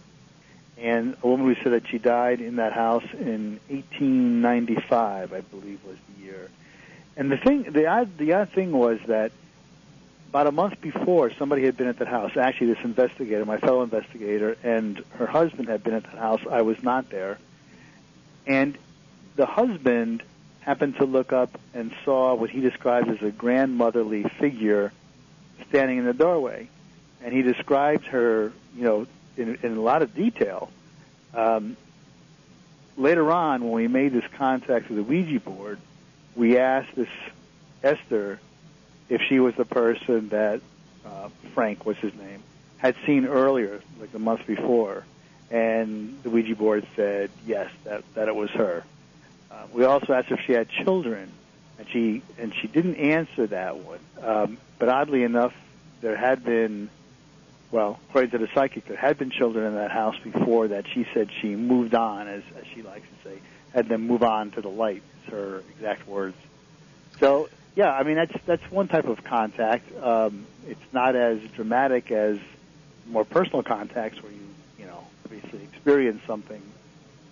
and 0.77 1.15
a 1.21 1.27
woman 1.27 1.45
who 1.45 1.61
said 1.61 1.73
that 1.73 1.87
she 1.87 1.97
died 1.97 2.41
in 2.41 2.55
that 2.55 2.73
house 2.73 3.05
in 3.13 3.59
1895, 3.67 5.33
I 5.33 5.41
believe 5.41 5.83
was 5.85 5.97
the 6.15 6.25
year. 6.25 6.49
And 7.15 7.31
the 7.31 7.37
thing, 7.37 7.63
the 7.63 7.87
odd, 7.87 8.17
the 8.17 8.33
odd 8.33 8.49
thing 8.49 8.71
was 8.71 8.99
that 9.07 9.31
about 10.29 10.47
a 10.47 10.51
month 10.51 10.81
before, 10.81 11.31
somebody 11.31 11.63
had 11.63 11.77
been 11.77 11.87
at 11.87 11.99
that 11.99 12.07
house. 12.07 12.35
Actually, 12.37 12.73
this 12.73 12.83
investigator, 12.83 13.45
my 13.45 13.57
fellow 13.57 13.83
investigator, 13.83 14.57
and 14.63 15.03
her 15.11 15.27
husband 15.27 15.67
had 15.67 15.83
been 15.83 15.93
at 15.93 16.03
that 16.03 16.17
house. 16.17 16.41
I 16.49 16.63
was 16.63 16.81
not 16.81 17.09
there, 17.09 17.37
and 18.47 18.77
the 19.35 19.45
husband 19.45 20.23
happened 20.61 20.95
to 20.95 21.05
look 21.05 21.33
up 21.33 21.59
and 21.73 21.93
saw 22.05 22.33
what 22.33 22.49
he 22.49 22.61
described 22.61 23.09
as 23.09 23.21
a 23.21 23.31
grandmotherly 23.31 24.23
figure 24.23 24.91
standing 25.73 25.97
in 25.97 26.05
the 26.05 26.13
doorway, 26.13 26.69
and 27.23 27.33
he 27.33 27.41
described 27.41 28.05
her, 28.05 28.53
you 28.75 28.83
know, 28.83 29.07
in, 29.35 29.57
in 29.63 29.75
a 29.75 29.81
lot 29.81 30.03
of 30.03 30.13
detail. 30.13 30.69
Um, 31.33 31.75
later 32.95 33.31
on, 33.31 33.63
when 33.63 33.71
we 33.71 33.87
made 33.87 34.13
this 34.13 34.25
contact 34.37 34.87
with 34.87 34.97
the 34.97 35.03
Ouija 35.03 35.39
board, 35.39 35.79
we 36.35 36.59
asked 36.59 36.93
this 36.93 37.09
Esther 37.83 38.39
if 39.09 39.21
she 39.27 39.39
was 39.39 39.55
the 39.55 39.65
person 39.65 40.29
that 40.29 40.61
uh, 41.07 41.29
Frank, 41.55 41.87
what's 41.87 41.99
his 41.99 42.13
name, 42.13 42.43
had 42.77 42.95
seen 43.07 43.25
earlier, 43.25 43.81
like 43.99 44.11
the 44.11 44.19
month 44.19 44.45
before, 44.45 45.03
and 45.49 46.21
the 46.21 46.29
Ouija 46.29 46.55
board 46.55 46.85
said 46.95 47.31
yes, 47.47 47.71
that 47.85 48.03
that 48.13 48.27
it 48.27 48.35
was 48.35 48.51
her. 48.51 48.83
Uh, 49.49 49.65
we 49.73 49.85
also 49.85 50.13
asked 50.13 50.29
if 50.29 50.39
she 50.41 50.53
had 50.53 50.69
children, 50.69 51.31
and 51.79 51.87
she 51.89 52.21
and 52.37 52.53
she 52.53 52.67
didn't 52.67 52.95
answer 52.95 53.47
that 53.47 53.77
one. 53.77 53.99
Um, 54.21 54.57
but 54.77 54.89
oddly 54.89 55.23
enough, 55.23 55.53
there 56.03 56.17
had 56.17 56.43
been, 56.43 56.89
well, 57.71 57.99
according 58.09 58.31
to 58.31 58.37
the 58.37 58.49
psychic, 58.53 58.85
there 58.85 58.97
had 58.97 59.17
been 59.17 59.31
children 59.31 59.65
in 59.65 59.75
that 59.75 59.89
house 59.89 60.17
before 60.19 60.67
that. 60.67 60.85
She 60.87 61.07
said 61.13 61.29
she 61.41 61.55
moved 61.55 61.95
on, 61.95 62.27
as, 62.27 62.43
as 62.57 62.65
she 62.75 62.83
likes 62.83 63.07
to 63.07 63.29
say, 63.29 63.37
had 63.73 63.87
them 63.87 64.05
move 64.05 64.21
on 64.21 64.51
to 64.51 64.61
the 64.61 64.69
light. 64.69 65.01
Is 65.25 65.31
her 65.31 65.63
exact 65.75 66.07
words. 66.07 66.35
So 67.19 67.49
yeah, 67.75 67.91
I 67.91 68.03
mean 68.03 68.15
that's 68.15 68.33
that's 68.45 68.69
one 68.69 68.87
type 68.87 69.05
of 69.05 69.23
contact. 69.23 69.85
Um, 70.03 70.45
it's 70.67 70.93
not 70.93 71.15
as 71.15 71.39
dramatic 71.55 72.11
as 72.11 72.37
more 73.07 73.23
personal 73.25 73.63
contacts 73.63 74.21
where 74.21 74.31
you 74.31 74.39
you 74.77 74.85
know 74.85 75.07
obviously 75.25 75.63
experience 75.63 76.21
something 76.27 76.61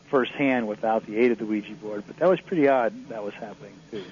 firsthand 0.07 0.67
without 0.67 1.05
the 1.05 1.17
aid 1.17 1.31
of 1.31 1.37
the 1.37 1.45
Ouija 1.45 1.73
board. 1.73 2.05
But 2.07 2.17
that 2.17 2.29
was 2.29 2.39
pretty 2.39 2.67
odd. 2.67 3.09
That 3.09 3.23
was 3.23 3.33
happening 3.33 3.73
too. 3.91 4.03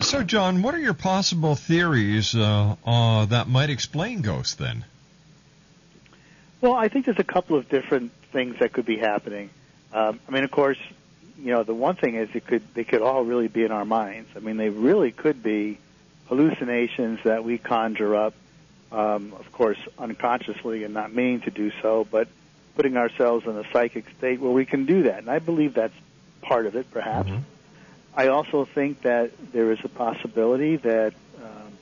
So, 0.00 0.22
John, 0.22 0.62
what 0.62 0.74
are 0.74 0.78
your 0.78 0.94
possible 0.94 1.54
theories 1.54 2.34
uh, 2.34 2.76
uh, 2.84 3.24
that 3.26 3.48
might 3.48 3.70
explain 3.70 4.20
ghosts 4.20 4.54
then? 4.54 4.84
Well, 6.60 6.74
I 6.74 6.88
think 6.88 7.06
there's 7.06 7.18
a 7.18 7.24
couple 7.24 7.56
of 7.56 7.68
different 7.68 8.12
things 8.32 8.58
that 8.60 8.72
could 8.72 8.86
be 8.86 8.98
happening. 8.98 9.50
Um, 9.92 10.20
I 10.28 10.32
mean, 10.32 10.44
of 10.44 10.50
course, 10.50 10.78
you 11.38 11.52
know, 11.52 11.62
the 11.62 11.74
one 11.74 11.96
thing 11.96 12.14
is 12.16 12.28
it 12.34 12.46
could 12.46 12.62
they 12.74 12.84
could 12.84 13.02
all 13.02 13.24
really 13.24 13.48
be 13.48 13.64
in 13.64 13.72
our 13.72 13.84
minds. 13.84 14.30
I 14.36 14.40
mean, 14.40 14.56
they 14.56 14.68
really 14.68 15.12
could 15.12 15.42
be 15.42 15.78
hallucinations 16.28 17.20
that 17.24 17.44
we 17.44 17.58
conjure 17.58 18.16
up, 18.16 18.34
um, 18.92 19.32
of 19.38 19.50
course, 19.52 19.78
unconsciously 19.98 20.84
and 20.84 20.92
not 20.92 21.12
meaning 21.14 21.40
to 21.42 21.50
do 21.50 21.70
so, 21.82 22.06
but 22.10 22.28
putting 22.74 22.96
ourselves 22.96 23.46
in 23.46 23.56
a 23.56 23.64
psychic 23.72 24.04
state 24.18 24.40
where 24.40 24.52
we 24.52 24.66
can 24.66 24.86
do 24.86 25.04
that. 25.04 25.18
And 25.18 25.30
I 25.30 25.38
believe 25.38 25.74
that's 25.74 25.94
part 26.42 26.66
of 26.66 26.76
it, 26.76 26.90
perhaps. 26.90 27.28
Mm-hmm. 27.28 27.42
I 28.16 28.28
also 28.28 28.64
think 28.64 29.02
that 29.02 29.52
there 29.52 29.70
is 29.72 29.78
a 29.84 29.88
possibility 29.88 30.76
that, 30.76 31.12
um, 31.38 31.72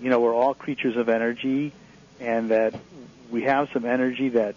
you 0.00 0.10
know, 0.10 0.20
we're 0.20 0.34
all 0.34 0.54
creatures 0.54 0.96
of 0.96 1.08
energy, 1.08 1.72
and 2.20 2.50
that 2.50 2.74
we 3.30 3.42
have 3.42 3.68
some 3.72 3.84
energy 3.84 4.30
that, 4.30 4.54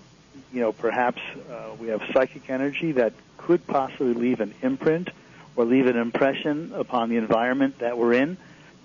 you 0.53 0.59
know, 0.61 0.71
perhaps 0.71 1.19
uh, 1.49 1.71
we 1.79 1.87
have 1.87 2.03
psychic 2.13 2.49
energy 2.49 2.91
that 2.93 3.13
could 3.37 3.65
possibly 3.65 4.13
leave 4.13 4.39
an 4.39 4.53
imprint 4.61 5.09
or 5.55 5.65
leave 5.65 5.87
an 5.87 5.97
impression 5.97 6.71
upon 6.75 7.09
the 7.09 7.17
environment 7.17 7.79
that 7.79 7.97
we're 7.97 8.13
in. 8.13 8.37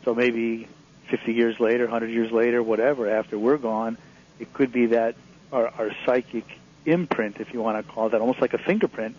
So 0.04 0.14
maybe 0.14 0.66
50 1.11 1.35
years 1.35 1.61
later, 1.61 1.85
100 1.85 2.11
years 2.11 2.33
later, 2.33 2.62
whatever, 2.62 3.09
after 3.09 3.38
we're 3.38 3.59
gone, 3.59 3.99
it 4.38 4.52
could 4.54 4.73
be 4.73 4.87
that 4.87 5.14
our, 5.52 5.69
our 5.69 5.90
psychic 6.07 6.47
imprint, 6.87 7.37
if 7.38 7.52
you 7.52 7.61
want 7.61 7.87
to 7.87 7.93
call 7.93 8.07
it 8.07 8.11
that, 8.11 8.23
almost 8.23 8.40
like 8.40 8.54
a 8.54 8.59
fingerprint, 8.59 9.14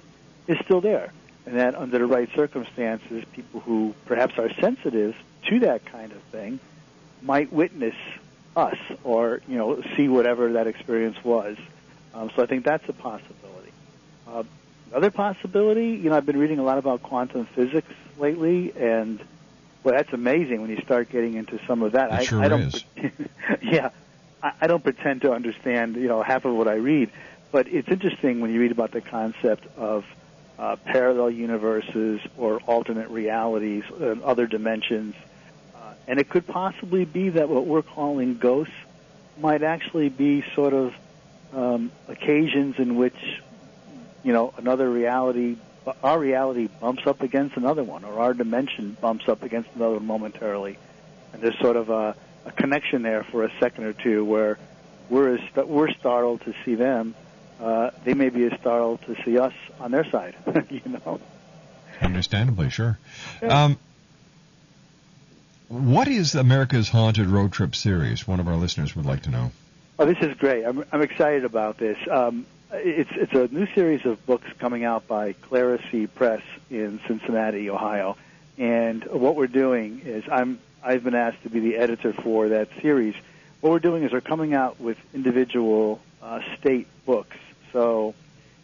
is 0.48 0.58
still 0.66 0.82
there. 0.82 1.14
And 1.46 1.58
that 1.58 1.76
under 1.76 2.00
the 2.00 2.06
right 2.06 2.30
circumstances, 2.36 3.24
people 3.34 3.60
who 3.60 3.94
perhaps 4.06 4.38
are 4.40 4.52
sensitive 4.56 5.16
to 5.48 5.60
that 5.60 5.86
kind 5.86 6.12
of 6.12 6.22
thing 6.32 6.60
might 7.22 7.52
witness 7.52 7.96
us 8.56 8.78
or, 9.04 9.42
you 9.48 9.58
know, 9.58 9.82
see 9.96 10.08
whatever 10.08 10.54
that 10.54 10.68
experience 10.68 11.24
was. 11.24 11.58
Um, 12.14 12.32
so 12.36 12.42
I 12.44 12.46
think 12.46 12.64
that's 12.64 12.88
a 12.90 12.94
possibility. 12.94 13.72
Uh, 14.28 14.44
other 14.94 15.12
possibility, 15.12 15.90
you 15.90 16.10
know, 16.10 16.18
I've 16.18 16.26
been 16.26 16.40
reading 16.40 16.60
a 16.60 16.64
lot 16.64 16.78
about 16.78 17.04
quantum 17.04 17.46
physics 17.46 17.92
lately, 18.18 18.72
and 18.78 19.20
well, 19.84 19.94
that's 19.94 20.14
amazing 20.14 20.62
when 20.62 20.70
you 20.70 20.82
start 20.82 21.10
getting 21.10 21.36
into 21.36 21.60
some 21.68 21.84
of 21.84 21.92
that. 21.94 22.12
It 22.12 22.14
I, 22.14 22.24
sure 22.24 22.42
I 22.42 22.48
don't, 22.48 22.62
is. 22.62 22.84
yeah, 23.62 23.90
I, 24.42 24.54
I 24.62 24.68
don't 24.68 24.84
pretend 24.84 25.22
to 25.22 25.34
understand, 25.34 25.96
you 25.96 26.08
know, 26.08 26.22
half 26.24 26.46
of 26.46 26.56
what 26.56 26.68
I 26.68 26.76
read, 26.76 27.12
but 27.52 27.68
it's 27.68 27.90
interesting 27.90 28.40
when 28.40 28.54
you 28.54 28.62
read 28.62 28.72
about 28.72 28.92
the 28.92 29.02
concept 29.02 29.66
of 29.78 30.06
uh, 30.58 30.76
parallel 30.78 31.32
universes 31.32 32.22
or 32.38 32.60
alternate 32.62 33.10
realities, 33.10 33.84
uh, 33.92 34.16
other 34.24 34.48
dimensions, 34.48 35.16
uh, 35.76 35.94
and 36.08 36.20
it 36.20 36.30
could 36.30 36.48
possibly 36.48 37.06
be 37.06 37.30
that 37.30 37.50
what 37.50 37.66
we're 37.66 37.82
calling 37.82 38.38
ghosts 38.38 38.74
might 39.38 39.64
actually 39.64 40.10
be 40.10 40.44
sort 40.54 40.74
of 40.74 40.94
um, 41.54 41.92
occasions 42.08 42.76
in 42.80 42.96
which 42.96 43.16
you 44.26 44.34
know, 44.34 44.52
another 44.58 44.90
reality, 44.90 45.56
our 46.04 46.20
reality 46.20 46.68
bumps 46.82 47.06
up 47.06 47.22
against 47.22 47.58
another 47.58 47.84
one, 47.84 48.04
or 48.04 48.20
our 48.20 48.34
dimension 48.34 48.98
bumps 49.00 49.30
up 49.30 49.44
against 49.44 49.70
another 49.76 50.00
momentarily, 50.00 50.80
and 51.32 51.44
there's 51.44 51.58
sort 51.60 51.76
of 51.76 51.92
a, 51.92 52.16
a 52.44 52.52
connection 52.52 53.04
there 53.04 53.24
for 53.24 53.44
a 53.44 53.52
second 53.60 53.84
or 53.84 53.94
two 53.94 54.26
where 54.26 54.58
we're 55.12 55.38
we're 55.68 55.92
startled 55.92 56.42
to 56.42 56.56
see 56.66 56.74
them, 56.74 57.14
uh, 57.62 57.92
they 58.04 58.14
may 58.14 58.30
be 58.30 58.46
as 58.46 58.60
startled 58.60 59.02
to 59.04 59.16
see 59.24 59.38
us 59.38 59.54
on 59.80 59.92
their 59.92 60.06
side, 60.10 60.36
you 60.70 60.82
know. 60.86 61.20
Understandably, 62.02 62.70
sure. 62.70 62.98
Um, 63.42 63.78
what 65.68 66.08
is 66.08 66.36
America's 66.36 66.90
Haunted 66.90 67.28
Road 67.28 67.52
Trip 67.52 67.76
series? 67.76 68.28
One 68.28 68.40
of 68.40 68.48
our 68.48 68.56
listeners 68.56 68.96
would 68.96 69.06
like 69.06 69.24
to 69.24 69.30
know. 69.30 69.52
Oh, 69.98 70.06
this 70.06 70.18
is 70.20 70.36
great. 70.38 70.66
I'm, 70.66 70.84
I'm 70.92 71.02
excited 71.02 71.46
about 71.46 71.78
this. 71.78 71.98
Um, 72.10 72.46
it's 72.72 73.10
it's 73.14 73.34
a 73.34 73.48
new 73.54 73.68
series 73.74 74.06
of 74.06 74.24
books 74.26 74.48
coming 74.60 74.84
out 74.84 75.08
by 75.08 75.34
Clerisy 75.34 76.08
Press 76.14 76.42
in 76.70 77.00
Cincinnati, 77.08 77.70
Ohio. 77.70 78.18
And 78.58 79.04
what 79.06 79.36
we're 79.36 79.48
doing 79.48 80.02
is 80.04 80.24
I'm 80.30 80.60
I've 80.84 81.04
been 81.04 81.16
asked 81.16 81.44
to 81.44 81.50
be 81.50 81.60
the 81.60 81.78
editor 81.78 82.14
for 82.14 82.50
that 82.50 82.70
series. 82.82 83.16
What 83.62 83.72
we're 83.72 83.80
doing 83.80 84.04
is 84.04 84.12
we're 84.12 84.22
coming 84.22 84.54
out 84.54 84.80
with 84.80 84.98
individual 85.14 86.02
uh, 86.22 86.42
state 86.60 86.88
books. 87.06 87.38
So 87.76 88.16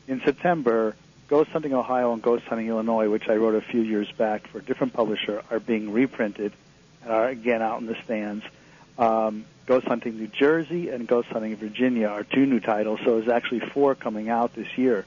in 0.08 0.22
September, 0.22 0.96
Ghost 1.28 1.50
Hunting 1.52 1.74
Ohio 1.74 2.14
and 2.14 2.22
Ghost 2.22 2.46
Hunting 2.46 2.70
Illinois, 2.70 3.10
which 3.10 3.28
I 3.28 3.36
wrote 3.36 3.56
a 3.56 3.62
few 3.62 3.82
years 3.82 4.10
back 4.10 4.48
for 4.48 4.60
a 4.60 4.62
different 4.62 4.94
publisher, 4.94 5.44
are 5.52 5.60
being 5.60 5.92
reprinted 5.92 6.54
and 7.04 7.12
are 7.12 7.28
again 7.28 7.62
out 7.62 7.82
in 7.82 7.88
the 7.88 7.98
stands. 8.06 8.46
Um, 8.98 9.44
Ghost 9.66 9.86
Hunting 9.86 10.18
New 10.18 10.28
Jersey 10.28 10.88
and 10.88 11.06
Ghost 11.10 11.28
Hunting 11.28 11.58
Virginia 11.58 12.08
are 12.08 12.24
two 12.24 12.46
new 12.46 12.62
titles, 12.62 13.02
so 13.04 13.20
there's 13.20 13.28
actually 13.28 13.60
four 13.60 13.96
coming 13.96 14.30
out 14.30 14.56
this 14.56 14.78
year. 14.78 15.06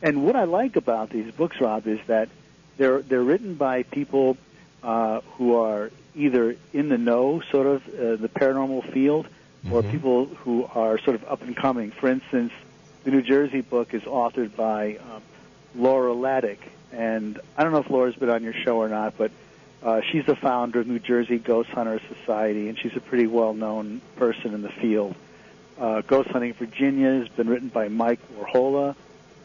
And 0.00 0.24
what 0.24 0.34
I 0.34 0.44
like 0.44 0.76
about 0.76 1.10
these 1.10 1.30
books, 1.34 1.60
Rob, 1.60 1.86
is 1.86 2.00
that 2.06 2.30
they're 2.78 3.02
they're 3.02 3.22
written 3.22 3.54
by 3.56 3.82
people 3.82 4.38
uh, 4.82 5.20
who 5.36 5.56
are 5.56 5.90
either 6.16 6.56
in 6.72 6.88
the 6.88 6.96
know, 6.98 7.42
sort 7.50 7.66
of 7.66 7.86
uh, 7.86 8.16
the 8.16 8.30
paranormal 8.34 8.90
field, 8.94 9.26
or 9.70 9.82
Mm-hmm. 9.82 9.90
people 9.90 10.24
who 10.26 10.64
are 10.74 10.98
sort 10.98 11.16
of 11.16 11.24
up 11.28 11.42
and 11.42 11.54
coming. 11.54 11.90
For 11.92 12.08
instance, 12.08 12.52
the 13.04 13.10
New 13.10 13.22
Jersey 13.22 13.60
book 13.60 13.94
is 13.94 14.02
authored 14.02 14.54
by 14.54 14.96
um, 14.96 15.22
L'Aura 15.74 16.14
Hladik, 16.14 16.58
and 16.92 17.40
I 17.56 17.62
don't 17.62 17.72
know 17.72 17.78
if 17.78 17.90
L'Aura's 17.90 18.14
been 18.14 18.30
on 18.30 18.42
your 18.42 18.52
show 18.52 18.76
or 18.78 18.88
not, 18.88 19.16
but 19.16 19.30
uh, 19.82 20.00
she's 20.10 20.24
the 20.24 20.36
founder 20.36 20.80
of 20.80 20.86
New 20.86 21.00
Jersey 21.00 21.38
Ghost 21.38 21.70
Hunter 21.70 22.00
Society, 22.08 22.68
and 22.68 22.78
she's 22.78 22.94
a 22.96 23.00
pretty 23.00 23.26
well-known 23.26 24.00
person 24.16 24.54
in 24.54 24.62
the 24.62 24.68
field. 24.68 25.16
Uh, 25.78 26.02
Ghost 26.02 26.28
Hunting 26.28 26.54
Virginia 26.54 27.18
has 27.18 27.28
been 27.28 27.48
written 27.48 27.68
by 27.68 27.88
Mike 27.88 28.20
Varhola, 28.36 28.94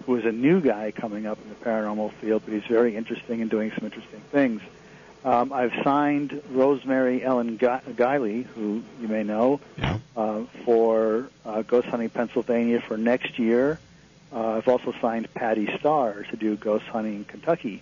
who 0.06 0.16
is 0.18 0.26
a 0.26 0.32
new 0.32 0.62
guy 0.62 0.92
coming 0.92 1.26
up 1.26 1.40
in 1.42 1.50
the 1.50 1.56
paranormal 1.56 2.14
field, 2.14 2.44
but 2.46 2.54
he's 2.54 2.66
very 2.66 2.96
interesting 2.96 3.42
and 3.42 3.50
doing 3.50 3.72
some 3.72 3.86
interesting 3.86 4.22
things. 4.32 4.62
Um, 5.26 5.52
I've 5.52 5.74
signed 5.84 6.42
Rosemary 6.52 7.24
Ellen 7.24 7.58
Guiley, 7.58 8.46
who 8.46 8.84
you 9.02 9.08
may 9.08 9.24
know, 9.24 9.60
Yeah. 9.78 9.98
uh, 10.16 10.42
for 10.64 11.30
uh, 11.46 11.64
Ghost 11.64 11.88
Hunting 11.88 12.10
Pennsylvania 12.10 12.82
for 12.82 12.98
next 12.98 13.38
year. 13.40 13.80
Uh, 14.32 14.58
I've 14.58 14.68
also 14.68 14.94
signed 15.02 15.34
Patti 15.34 15.70
Starr 15.80 16.24
to 16.30 16.36
do 16.38 16.56
Ghost 16.56 16.86
Hunting 16.86 17.26
Kentucky 17.26 17.82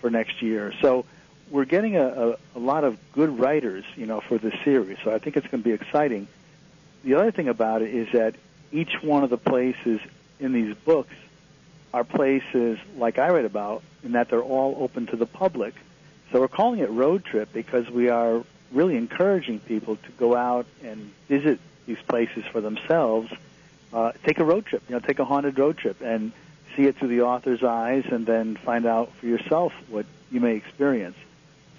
for 0.00 0.10
next 0.10 0.42
year. 0.42 0.72
So 0.80 1.04
we're 1.50 1.64
getting 1.66 1.96
a, 1.96 2.06
a, 2.30 2.36
a 2.56 2.58
lot 2.58 2.84
of 2.84 2.98
good 3.12 3.38
writers, 3.38 3.84
you 3.96 4.06
know, 4.06 4.20
for 4.20 4.38
this 4.38 4.54
series. 4.64 4.98
So 5.04 5.14
I 5.14 5.18
think 5.18 5.36
it's 5.36 5.46
going 5.46 5.62
to 5.62 5.68
be 5.68 5.74
exciting. 5.74 6.26
The 7.04 7.14
other 7.14 7.30
thing 7.30 7.48
about 7.48 7.82
it 7.82 7.94
is 7.94 8.08
that 8.12 8.34
each 8.70 9.02
one 9.02 9.22
of 9.22 9.30
the 9.30 9.36
places 9.38 10.00
in 10.40 10.52
these 10.52 10.74
books 10.74 11.14
are 11.94 12.04
places 12.04 12.78
like 12.96 13.18
I 13.18 13.28
read 13.28 13.44
about, 13.44 13.82
in 14.02 14.12
that 14.12 14.30
they're 14.30 14.42
all 14.42 14.76
open 14.80 15.06
to 15.08 15.16
the 15.16 15.26
public. 15.26 15.74
So 16.32 16.40
we're 16.40 16.48
calling 16.48 16.80
it 16.80 16.88
road 16.88 17.26
trip 17.26 17.52
because 17.52 17.90
we 17.90 18.08
are 18.08 18.42
really 18.72 18.96
encouraging 18.96 19.60
people 19.60 19.96
to 19.96 20.10
go 20.12 20.34
out 20.34 20.66
and 20.82 21.12
visit 21.28 21.60
these 21.84 22.00
places 22.08 22.44
for 22.50 22.62
themselves. 22.62 23.30
Uh, 23.92 24.12
take 24.24 24.38
a 24.38 24.44
road 24.44 24.64
trip, 24.64 24.82
you 24.88 24.94
know, 24.94 25.00
take 25.00 25.18
a 25.18 25.26
haunted 25.26 25.58
road 25.58 25.76
trip 25.76 26.00
and 26.00 26.32
see 26.74 26.84
it 26.84 26.96
through 26.96 27.08
the 27.08 27.20
author's 27.20 27.62
eyes, 27.62 28.06
and 28.10 28.24
then 28.24 28.56
find 28.56 28.86
out 28.86 29.12
for 29.16 29.26
yourself 29.26 29.74
what 29.90 30.06
you 30.30 30.40
may 30.40 30.56
experience. 30.56 31.16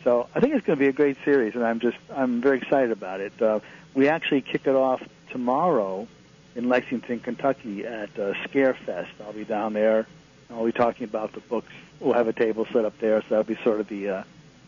So 0.04 0.28
I 0.36 0.40
think 0.40 0.54
it's 0.54 0.64
going 0.64 0.78
to 0.78 0.80
be 0.80 0.90
a 0.90 0.94
great 0.94 1.18
series, 1.26 1.56
and 1.56 1.64
I'm 1.64 1.80
just 1.80 1.98
I'm 2.16 2.40
very 2.40 2.60
excited 2.60 2.92
about 2.92 3.22
it. 3.22 3.42
Uh, 3.42 3.60
we 3.96 4.08
actually 4.08 4.42
kick 4.42 4.68
it 4.68 4.76
off 4.76 5.02
tomorrow 5.32 6.08
in 6.56 6.70
Lexington, 6.70 7.22
Kentucky 7.22 7.88
at 7.88 8.10
uh, 8.20 8.34
Scarefest. 8.46 9.10
I'll 9.26 9.34
be 9.34 9.46
down 9.46 9.74
there. 9.74 10.06
I'll 10.52 10.66
be 10.66 10.72
talking 10.72 11.06
about 11.06 11.34
the 11.34 11.40
books. 11.40 11.72
We'll 12.00 12.14
have 12.14 12.28
a 12.28 12.34
table 12.34 12.68
set 12.72 12.86
up 12.86 13.00
there, 13.00 13.20
so 13.22 13.28
that'll 13.30 13.44
be 13.46 13.58
sort 13.64 13.80
of 13.80 13.88
the 13.88 14.10
uh, 14.10 14.24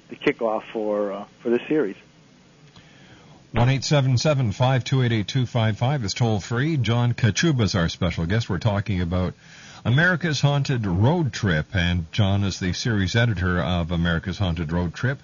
the 0.10 0.16
kickoff 0.16 0.64
for 0.72 1.12
uh, 1.12 1.26
for 1.42 1.50
this 1.50 1.62
series. 1.68 1.96
One 3.52 3.70
eight 3.70 3.86
seven 3.86 4.18
seven 4.18 4.52
five 4.52 4.84
two 4.84 5.02
eight 5.02 5.12
eight 5.12 5.28
two 5.28 5.46
five 5.46 5.78
five 5.78 6.04
is 6.04 6.14
toll 6.14 6.40
free. 6.40 6.78
John 6.78 7.14
Kachuba 7.14 7.62
is 7.62 7.76
our 7.76 7.88
special 7.88 8.26
guest. 8.26 8.50
We're 8.50 8.58
talking 8.58 9.02
about 9.02 9.34
America's 9.86 10.42
Haunted 10.42 10.86
Road 10.86 11.32
Trip, 11.32 11.68
and 11.74 12.12
John 12.12 12.44
is 12.44 12.60
the 12.60 12.74
series 12.74 13.16
editor 13.16 13.62
of 13.62 13.92
America's 13.92 14.40
Haunted 14.40 14.72
Road 14.72 14.94
Trip. 14.94 15.20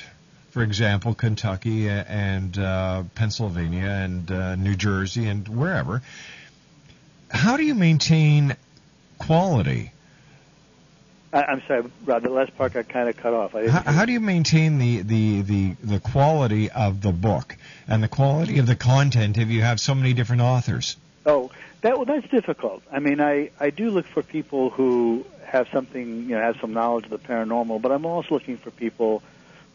for 0.50 0.62
example, 0.62 1.14
Kentucky 1.14 1.88
and 1.88 2.58
uh, 2.58 3.04
Pennsylvania 3.14 3.88
and 3.88 4.30
uh, 4.30 4.56
New 4.56 4.76
Jersey 4.76 5.26
and 5.26 5.48
wherever, 5.48 6.02
how 7.30 7.56
do 7.56 7.64
you 7.64 7.74
maintain 7.74 8.54
quality? 9.18 9.92
I, 11.32 11.42
I'm 11.44 11.62
sorry, 11.66 11.84
Rob. 12.04 12.22
The 12.22 12.30
last 12.30 12.56
part 12.56 12.72
got 12.72 12.88
kind 12.88 13.08
of 13.08 13.16
cut 13.16 13.32
off. 13.32 13.52
How, 13.52 13.92
how 13.92 14.04
do 14.04 14.12
you 14.12 14.20
maintain 14.20 14.78
the, 14.78 15.02
the, 15.02 15.42
the, 15.42 15.76
the 15.82 16.00
quality 16.00 16.70
of 16.70 17.00
the 17.00 17.12
book 17.12 17.56
and 17.86 18.02
the 18.02 18.08
quality 18.08 18.58
of 18.58 18.66
the 18.66 18.76
content 18.76 19.38
if 19.38 19.48
you 19.48 19.62
have 19.62 19.80
so 19.80 19.94
many 19.94 20.12
different 20.12 20.42
authors? 20.42 20.96
Oh, 21.26 21.50
that 21.82 21.96
well, 21.96 22.04
that's 22.04 22.28
difficult. 22.28 22.82
I 22.90 22.98
mean, 22.98 23.20
I 23.20 23.50
I 23.58 23.70
do 23.70 23.90
look 23.90 24.06
for 24.06 24.22
people 24.22 24.70
who 24.70 25.24
have 25.44 25.68
something, 25.68 26.22
you 26.22 26.36
know, 26.36 26.40
have 26.40 26.56
some 26.60 26.72
knowledge 26.72 27.04
of 27.04 27.10
the 27.10 27.18
paranormal, 27.18 27.80
but 27.80 27.92
I'm 27.92 28.06
also 28.06 28.34
looking 28.34 28.56
for 28.56 28.70
people 28.70 29.22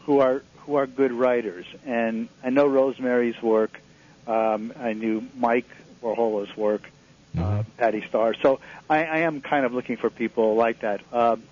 who 0.00 0.20
are 0.20 0.42
who 0.58 0.76
are 0.76 0.86
good 0.86 1.12
writers. 1.12 1.66
And 1.84 2.28
I 2.42 2.50
know 2.50 2.66
Rosemary's 2.66 3.40
work. 3.40 3.80
Um, 4.26 4.72
I 4.78 4.92
knew 4.92 5.24
Mike 5.36 5.68
Varhola's 6.02 6.56
work, 6.56 6.90
uh, 7.36 7.62
Patti 7.76 8.04
Starr. 8.08 8.34
So 8.34 8.60
I, 8.88 9.04
I 9.04 9.18
am 9.18 9.40
kind 9.40 9.64
of 9.64 9.72
looking 9.72 9.96
for 9.96 10.10
people 10.10 10.54
like 10.54 10.80
that. 10.80 11.00
Um, 11.12 11.42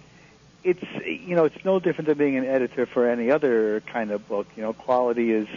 it's 0.64 0.82
you 1.04 1.36
know 1.36 1.44
it's 1.44 1.64
no 1.64 1.78
different 1.78 2.08
than 2.08 2.18
being 2.18 2.36
an 2.36 2.46
editor 2.46 2.86
for 2.86 3.08
any 3.08 3.30
other 3.30 3.80
kind 3.80 4.10
of 4.10 4.26
book. 4.26 4.46
You 4.56 4.62
know, 4.62 4.72
quality 4.72 5.30
is 5.30 5.48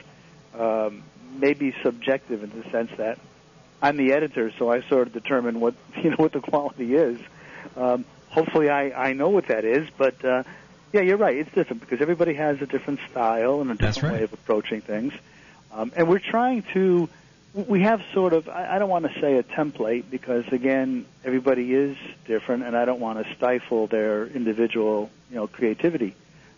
um, 0.53 1.03
maybe 1.37 1.73
subjective 1.81 2.43
in 2.43 2.61
the 2.61 2.69
sense 2.69 2.91
that 2.97 3.17
I'm 3.81 3.97
the 3.97 4.13
editor, 4.13 4.51
so 4.57 4.71
I 4.71 4.81
sort 4.81 5.07
of 5.07 5.13
determine 5.13 5.59
what 5.59 5.75
you 6.03 6.11
know 6.11 6.17
what 6.17 6.33
the 6.33 6.41
quality 6.41 6.95
is. 6.95 7.19
Um, 7.75 8.05
hopefully, 8.29 8.69
I 8.69 9.09
I 9.09 9.13
know 9.13 9.29
what 9.29 9.47
that 9.47 9.65
is, 9.65 9.87
but 9.97 10.23
uh, 10.23 10.43
yeah, 10.93 11.01
you're 11.01 11.17
right. 11.17 11.37
It's 11.37 11.51
different 11.53 11.81
because 11.81 12.01
everybody 12.01 12.33
has 12.33 12.61
a 12.61 12.65
different 12.65 12.99
style 13.09 13.61
and 13.61 13.71
a 13.71 13.75
different 13.75 14.03
right. 14.03 14.13
way 14.13 14.23
of 14.23 14.33
approaching 14.33 14.81
things, 14.81 15.13
um, 15.71 15.91
and 15.95 16.07
we're 16.07 16.19
trying 16.19 16.63
to. 16.73 17.09
We 17.65 17.81
have 17.81 18.03
sort 18.13 18.33
of. 18.33 18.47
I 18.47 18.77
don't 18.77 18.89
want 18.89 19.11
to 19.11 19.19
say 19.19 19.37
a 19.37 19.43
template 19.43 20.03
because 20.11 20.47
again, 20.49 21.07
everybody 21.25 21.73
is 21.73 21.97
different, 22.25 22.63
and 22.63 22.77
I 22.77 22.85
don't 22.85 22.99
want 22.99 23.25
to 23.25 23.33
stifle 23.33 23.87
their 23.87 24.27
individual, 24.27 25.09
you 25.31 25.37
know, 25.37 25.47
creativity. 25.47 26.13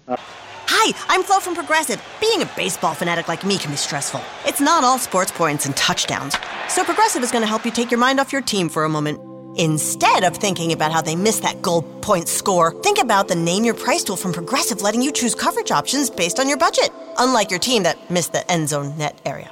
Uh, 0.09 0.17
Hi, 0.19 0.93
I'm 1.07 1.23
Flo 1.23 1.39
from 1.39 1.55
Progressive. 1.55 2.03
Being 2.19 2.41
a 2.41 2.49
baseball 2.57 2.93
fanatic 2.93 3.29
like 3.29 3.45
me 3.45 3.57
can 3.57 3.71
be 3.71 3.77
stressful. 3.77 4.21
It's 4.45 4.59
not 4.59 4.83
all 4.83 4.99
sports 4.99 5.31
points 5.31 5.65
and 5.65 5.75
touchdowns. 5.77 6.35
So 6.67 6.83
Progressive 6.83 7.23
is 7.23 7.31
going 7.31 7.43
to 7.43 7.47
help 7.47 7.63
you 7.63 7.71
take 7.71 7.91
your 7.91 7.99
mind 7.99 8.19
off 8.19 8.33
your 8.33 8.41
team 8.41 8.67
for 8.67 8.83
a 8.83 8.89
moment. 8.89 9.19
Instead 9.57 10.23
of 10.25 10.35
thinking 10.35 10.73
about 10.73 10.91
how 10.91 11.01
they 11.01 11.15
missed 11.15 11.43
that 11.43 11.62
goal 11.62 11.81
point 11.81 12.27
score, 12.27 12.73
think 12.83 13.01
about 13.01 13.29
the 13.29 13.35
Name 13.35 13.63
Your 13.63 13.73
Price 13.73 14.03
tool 14.03 14.17
from 14.17 14.33
Progressive 14.33 14.81
letting 14.81 15.01
you 15.01 15.13
choose 15.13 15.33
coverage 15.33 15.71
options 15.71 16.09
based 16.09 16.39
on 16.39 16.49
your 16.49 16.57
budget, 16.57 16.91
unlike 17.17 17.49
your 17.49 17.59
team 17.59 17.83
that 17.83 18.12
missed 18.12 18.33
the 18.33 18.49
end 18.51 18.67
zone 18.67 18.97
net 18.97 19.19
area. 19.25 19.51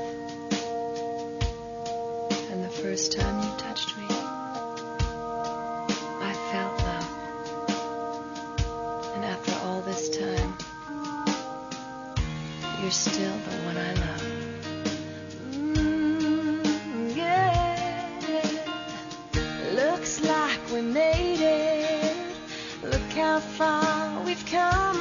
First 2.81 3.11
time 3.13 3.39
you 3.43 3.49
touched 3.59 3.95
me, 3.95 4.07
I 6.19 6.33
felt 6.51 6.77
love. 6.81 7.09
And 9.15 9.23
after 9.23 9.53
all 9.63 9.81
this 9.81 10.09
time, 10.09 10.57
you're 12.81 12.89
still 12.89 13.37
the 13.37 13.55
one 13.67 13.77
I 13.77 13.93
love. 13.93 14.23
Mm, 15.51 17.15
yeah. 17.15 17.77
Looks 19.75 20.21
like 20.21 20.59
we 20.73 20.81
made 20.81 21.39
it. 21.39 22.15
Look 22.81 23.11
how 23.13 23.39
far 23.41 24.23
we've 24.25 24.45
come, 24.47 25.00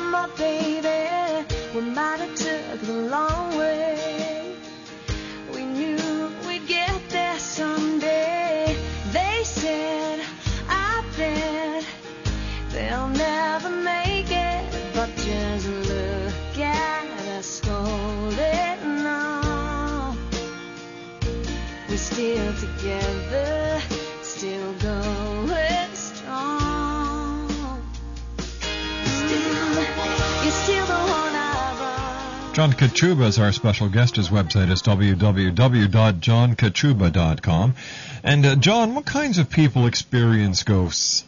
John 32.60 32.74
Kachuba 32.74 33.26
is 33.26 33.38
our 33.38 33.52
special 33.52 33.88
guest. 33.88 34.16
His 34.16 34.28
website 34.28 34.70
is 34.70 34.82
www.johnkachuba.com. 34.82 37.74
And 38.22 38.44
uh, 38.44 38.56
John, 38.56 38.94
what 38.94 39.06
kinds 39.06 39.38
of 39.38 39.48
people 39.48 39.86
experience 39.86 40.62
ghosts? 40.62 41.24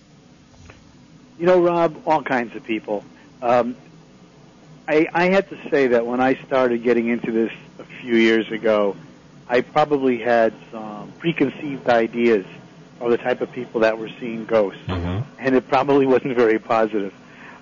You 1.39 1.47
know, 1.47 1.63
Rob, 1.63 2.03
all 2.07 2.23
kinds 2.23 2.55
of 2.55 2.65
people. 2.65 3.03
Um, 3.41 3.77
I, 4.87 5.09
I 5.11 5.31
had 5.31 5.49
to 5.49 5.71
say 5.71 5.87
that 5.87 6.05
when 6.05 6.21
I 6.21 6.35
started 6.35 6.83
getting 6.83 7.09
into 7.09 7.33
this 7.33 7.53
a 7.79 7.85
few 7.85 8.17
years 8.17 8.53
ago, 8.53 8.95
I 9.49 9.63
probably 9.63 10.19
had 10.19 10.53
some 10.71 11.13
preconceived 11.13 11.89
ideas 11.89 12.45
of 13.01 13.11
the 13.11 13.17
type 13.17 13.41
of 13.41 13.51
people 13.53 13.81
that 13.81 13.97
were 13.97 14.11
seeing 14.21 14.45
ghosts, 14.45 14.83
Mm-hmm. 14.87 15.23
and 15.39 15.55
it 15.55 15.67
probably 15.67 16.05
wasn't 16.15 16.37
very 16.37 16.59
positive. 16.59 17.15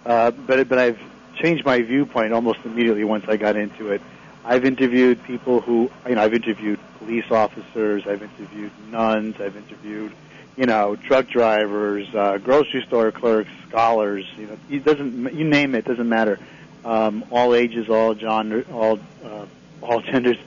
Uh, 0.04 0.32
but 0.32 0.68
but 0.68 0.80
I've 0.80 0.98
changed 1.40 1.64
my 1.64 1.80
viewpoint 1.82 2.32
almost 2.32 2.60
immediately 2.64 3.04
once 3.04 3.24
I 3.28 3.36
got 3.36 3.56
into 3.56 3.90
it. 3.90 4.00
I've 4.44 4.64
interviewed 4.64 5.22
people 5.24 5.60
who 5.60 5.90
you 6.08 6.14
know 6.14 6.22
I've 6.22 6.34
interviewed 6.34 6.78
police 6.98 7.30
officers, 7.30 8.06
I've 8.06 8.22
interviewed 8.22 8.72
nuns, 8.90 9.40
I've 9.40 9.56
interviewed 9.56 10.12
you 10.56 10.66
know 10.66 10.96
truck 10.96 11.28
drivers, 11.28 12.12
uh, 12.14 12.38
grocery 12.38 12.82
store 12.86 13.12
clerks, 13.12 13.50
scholars. 13.68 14.26
You 14.36 14.46
know 14.46 14.58
it 14.70 14.84
doesn't 14.84 15.34
you 15.34 15.44
name 15.44 15.74
it 15.74 15.84
doesn't 15.84 16.08
matter. 16.08 16.38
Um, 16.84 17.24
all 17.30 17.54
ages, 17.54 17.90
all 17.90 18.14
genre, 18.14 18.64
all 18.72 18.98
uh, 19.24 19.46
all 19.82 20.00
genders. 20.10 20.38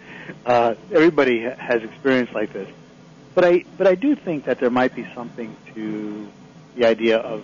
Uh, 0.46 0.76
everybody 0.92 1.44
ha- 1.44 1.56
has 1.58 1.84
experience 1.84 2.32
like 2.34 2.54
this. 2.54 2.70
But 3.36 3.46
I 3.46 3.64
but 3.78 3.88
I 3.88 3.96
do 3.96 4.16
think 4.16 4.46
that 4.46 4.60
there 4.60 4.70
might 4.70 4.96
be 4.96 5.08
something 5.14 5.56
to 5.76 6.28
the 6.76 6.86
idea 6.86 7.18
of 7.18 7.44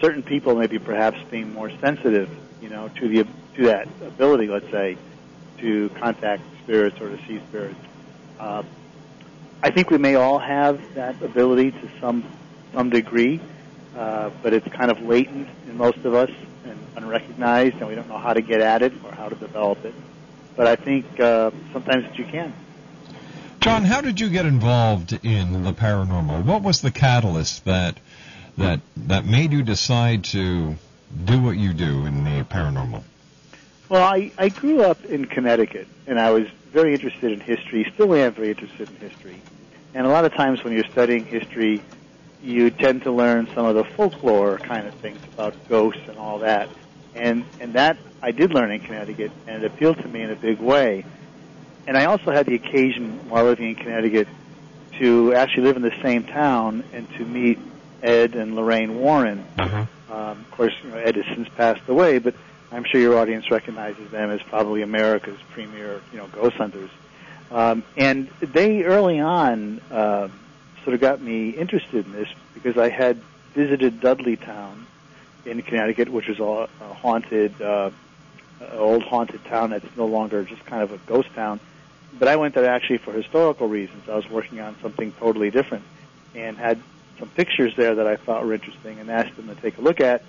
certain 0.00 0.22
people 0.22 0.54
maybe 0.56 0.78
perhaps 0.78 1.18
being 1.30 1.52
more 1.52 1.70
sensitive, 1.80 2.28
you 2.62 2.68
know, 2.68 2.88
to 2.88 3.08
the 3.08 3.26
to 3.56 3.66
that 3.66 3.88
ability, 4.00 4.46
let's 4.46 4.70
say, 4.70 4.96
to 5.58 5.90
contact 6.00 6.42
spirits 6.62 6.98
or 7.00 7.10
to 7.10 7.18
see 7.26 7.38
spirits. 7.48 7.78
Uh, 8.38 8.62
I 9.62 9.70
think 9.70 9.90
we 9.90 9.98
may 9.98 10.14
all 10.14 10.38
have 10.38 10.94
that 10.94 11.20
ability 11.22 11.72
to 11.72 11.90
some 12.00 12.24
some 12.72 12.88
degree, 12.90 13.40
uh, 13.96 14.30
but 14.42 14.52
it's 14.54 14.66
kind 14.68 14.90
of 14.90 15.00
latent 15.02 15.48
in 15.68 15.76
most 15.76 15.98
of 15.98 16.14
us 16.14 16.30
and 16.64 16.78
unrecognized, 16.96 17.76
and 17.76 17.88
we 17.88 17.94
don't 17.94 18.08
know 18.08 18.18
how 18.18 18.32
to 18.32 18.40
get 18.40 18.60
at 18.60 18.82
it 18.82 18.92
or 19.04 19.12
how 19.12 19.28
to 19.28 19.34
develop 19.34 19.84
it. 19.84 19.94
But 20.56 20.66
I 20.66 20.76
think 20.76 21.20
uh, 21.20 21.50
sometimes 21.72 22.04
that 22.04 22.18
you 22.18 22.24
can. 22.24 22.52
John, 23.60 23.84
how 23.84 24.00
did 24.00 24.18
you 24.18 24.28
get 24.28 24.44
involved 24.46 25.12
in 25.22 25.62
the 25.62 25.72
paranormal? 25.72 26.44
What 26.44 26.62
was 26.62 26.80
the 26.80 26.90
catalyst 26.90 27.64
that 27.64 27.98
that 28.58 28.80
that 28.96 29.24
made 29.24 29.52
you 29.52 29.62
decide 29.62 30.24
to 30.24 30.76
do 31.24 31.40
what 31.40 31.56
you 31.56 31.72
do 31.72 32.06
in 32.06 32.24
the 32.24 32.44
paranormal? 32.44 33.02
Well, 33.88 34.02
I, 34.02 34.32
I 34.38 34.48
grew 34.48 34.82
up 34.82 35.04
in 35.04 35.26
Connecticut, 35.26 35.86
and 36.06 36.18
I 36.18 36.30
was 36.30 36.48
very 36.70 36.94
interested 36.94 37.32
in 37.32 37.40
history, 37.40 37.90
still 37.94 38.14
am 38.14 38.32
very 38.32 38.50
interested 38.50 38.88
in 38.88 38.96
history. 38.96 39.40
And 39.94 40.06
a 40.06 40.08
lot 40.08 40.24
of 40.24 40.32
times 40.32 40.64
when 40.64 40.72
you're 40.72 40.90
studying 40.90 41.26
history, 41.26 41.82
you 42.42 42.70
tend 42.70 43.02
to 43.02 43.12
learn 43.12 43.46
some 43.54 43.66
of 43.66 43.74
the 43.74 43.84
folklore 43.84 44.58
kind 44.58 44.86
of 44.86 44.94
things 44.94 45.18
about 45.34 45.54
ghosts 45.68 46.02
and 46.08 46.16
all 46.18 46.38
that. 46.38 46.68
And, 47.14 47.44
and 47.60 47.74
that 47.74 47.98
I 48.22 48.30
did 48.30 48.54
learn 48.54 48.70
in 48.70 48.80
Connecticut, 48.80 49.30
and 49.46 49.62
it 49.62 49.66
appealed 49.66 49.98
to 49.98 50.08
me 50.08 50.22
in 50.22 50.30
a 50.30 50.36
big 50.36 50.58
way. 50.58 51.04
And 51.86 51.96
I 51.96 52.06
also 52.06 52.30
had 52.30 52.46
the 52.46 52.54
occasion, 52.54 53.28
while 53.28 53.44
living 53.44 53.70
in 53.70 53.74
Connecticut, 53.74 54.28
to 54.98 55.34
actually 55.34 55.64
live 55.64 55.76
in 55.76 55.82
the 55.82 55.94
same 56.02 56.24
town 56.24 56.84
and 56.92 57.08
to 57.14 57.24
meet 57.24 57.58
Ed 58.02 58.34
and 58.34 58.56
Lorraine 58.56 58.98
Warren. 58.98 59.46
Um, 60.10 60.40
of 60.40 60.50
course, 60.50 60.74
you 60.82 60.90
know, 60.90 60.96
Ed 60.96 61.16
has 61.16 61.24
since 61.34 61.48
passed 61.50 61.88
away, 61.88 62.18
but 62.18 62.34
I'm 62.70 62.84
sure 62.84 63.00
your 63.00 63.18
audience 63.18 63.50
recognizes 63.50 64.10
them 64.10 64.30
as 64.30 64.42
probably 64.42 64.82
America's 64.82 65.38
premier, 65.50 66.00
you 66.10 66.18
know, 66.18 66.26
ghost 66.26 66.56
hunters. 66.56 66.90
Um, 67.50 67.82
and 67.96 68.28
they 68.40 68.82
early 68.82 69.20
on 69.20 69.80
uh, 69.90 70.28
sort 70.84 70.94
of 70.94 71.00
got 71.00 71.20
me 71.20 71.50
interested 71.50 72.06
in 72.06 72.12
this 72.12 72.28
because 72.54 72.78
I 72.78 72.88
had 72.88 73.20
visited 73.54 74.00
Dudleytown 74.00 74.84
in 75.44 75.60
Connecticut, 75.62 76.08
which 76.08 76.28
is 76.28 76.38
a, 76.40 76.68
a 76.80 76.94
haunted, 76.94 77.60
uh, 77.60 77.90
old 78.72 79.02
haunted 79.02 79.44
town 79.44 79.70
that's 79.70 79.96
no 79.96 80.06
longer 80.06 80.44
just 80.44 80.64
kind 80.64 80.82
of 80.82 80.92
a 80.92 80.98
ghost 81.06 81.28
town. 81.34 81.60
But 82.18 82.28
I 82.28 82.36
went 82.36 82.54
there 82.54 82.68
actually 82.70 82.98
for 82.98 83.12
historical 83.12 83.68
reasons. 83.68 84.08
I 84.08 84.14
was 84.14 84.28
working 84.30 84.60
on 84.60 84.76
something 84.80 85.12
totally 85.12 85.50
different, 85.50 85.84
and 86.34 86.56
had 86.56 86.80
some 87.22 87.28
pictures 87.28 87.72
there 87.76 87.94
that 87.94 88.06
I 88.08 88.16
thought 88.16 88.44
were 88.44 88.52
interesting, 88.52 88.98
and 88.98 89.08
asked 89.08 89.36
them 89.36 89.46
to 89.46 89.54
take 89.54 89.78
a 89.78 89.80
look 89.80 90.00
at. 90.00 90.24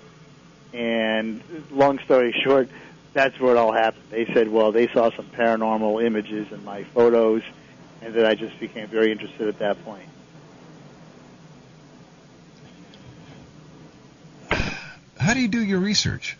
And 0.72 1.42
long 1.72 1.98
story 1.98 2.32
short, 2.44 2.68
that's 3.12 3.40
where 3.40 3.56
it 3.56 3.58
all 3.58 3.72
happened. 3.72 4.04
They 4.10 4.26
said, 4.26 4.48
well, 4.48 4.70
they 4.70 4.86
saw 4.86 5.10
some 5.10 5.26
paranormal 5.26 6.04
images 6.04 6.52
in 6.52 6.64
my 6.64 6.84
photos, 6.84 7.42
and 8.00 8.14
that 8.14 8.24
I 8.24 8.36
just 8.36 8.60
became 8.60 8.86
very 8.86 9.10
interested 9.10 9.48
at 9.48 9.58
that 9.58 9.84
point. 9.84 10.08
How 15.18 15.34
do 15.34 15.40
you 15.40 15.48
do 15.48 15.64
your 15.64 15.80
research? 15.80 16.36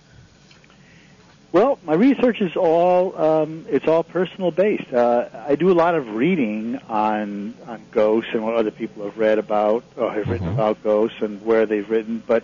Well, 1.54 1.78
my 1.84 1.94
research 1.94 2.40
is 2.40 2.56
all 2.56 3.16
um, 3.16 3.66
it's 3.68 3.86
all 3.86 4.02
personal 4.02 4.50
based. 4.50 4.92
Uh, 4.92 5.28
I 5.46 5.54
do 5.54 5.70
a 5.70 5.78
lot 5.84 5.94
of 5.94 6.08
reading 6.08 6.80
on 6.88 7.54
on 7.68 7.80
ghosts 7.92 8.30
and 8.34 8.42
what 8.42 8.56
other 8.56 8.72
people 8.72 9.04
have 9.04 9.16
read 9.16 9.38
about 9.38 9.84
or 9.96 10.12
have 10.12 10.28
written 10.28 10.48
about 10.48 10.82
ghosts 10.82 11.18
and 11.20 11.46
where 11.46 11.64
they've 11.64 11.88
written, 11.88 12.20
but 12.26 12.42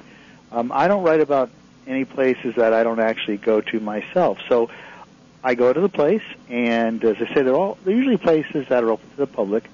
um, 0.52 0.70
I 0.70 0.86
don't 0.86 1.02
write 1.02 1.18
about 1.18 1.50
any 1.88 2.04
places 2.04 2.54
that 2.54 2.72
I 2.72 2.84
don't 2.84 3.00
actually 3.00 3.38
go 3.38 3.60
to 3.60 3.80
myself. 3.80 4.38
So 4.48 4.70
I 5.42 5.56
go 5.56 5.72
to 5.72 5.80
the 5.80 5.88
place, 5.88 6.22
and 6.48 7.04
as 7.04 7.16
I 7.16 7.34
say, 7.34 7.42
they're 7.42 7.52
all 7.56 7.78
they're 7.84 7.96
usually 7.96 8.16
places 8.16 8.68
that 8.68 8.84
are 8.84 8.92
open 8.92 9.10
to 9.10 9.16
the 9.16 9.26
public. 9.26 9.68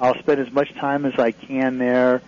I'll 0.00 0.18
spend 0.18 0.40
as 0.40 0.50
much 0.50 0.74
time 0.74 1.06
as 1.06 1.16
I 1.16 1.30
can 1.30 1.78
there, 1.78 2.22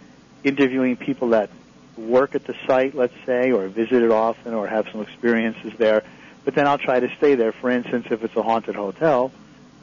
interviewing 0.44 0.96
people 0.96 1.31
that 1.31 1.51
work 1.96 2.37
at 2.37 2.44
the 2.44 2.55
site, 2.68 2.94
let's 2.94 3.16
say, 3.27 3.51
or 3.51 3.66
visit 3.66 4.01
it 4.01 4.12
often, 4.12 4.55
or 4.55 4.68
have 4.68 4.87
some 4.92 5.01
experiences 5.01 5.72
there. 5.77 6.05
But 6.45 6.55
then 6.55 6.67
I'll 6.67 6.79
try 6.79 7.01
to 7.01 7.15
stay 7.17 7.35
there. 7.35 7.53
For 7.53 7.71
instance, 7.71 8.07
if 8.11 8.25
it's 8.25 8.37
a 8.37 8.43
haunted 8.43 8.75
hotel, 8.75 9.31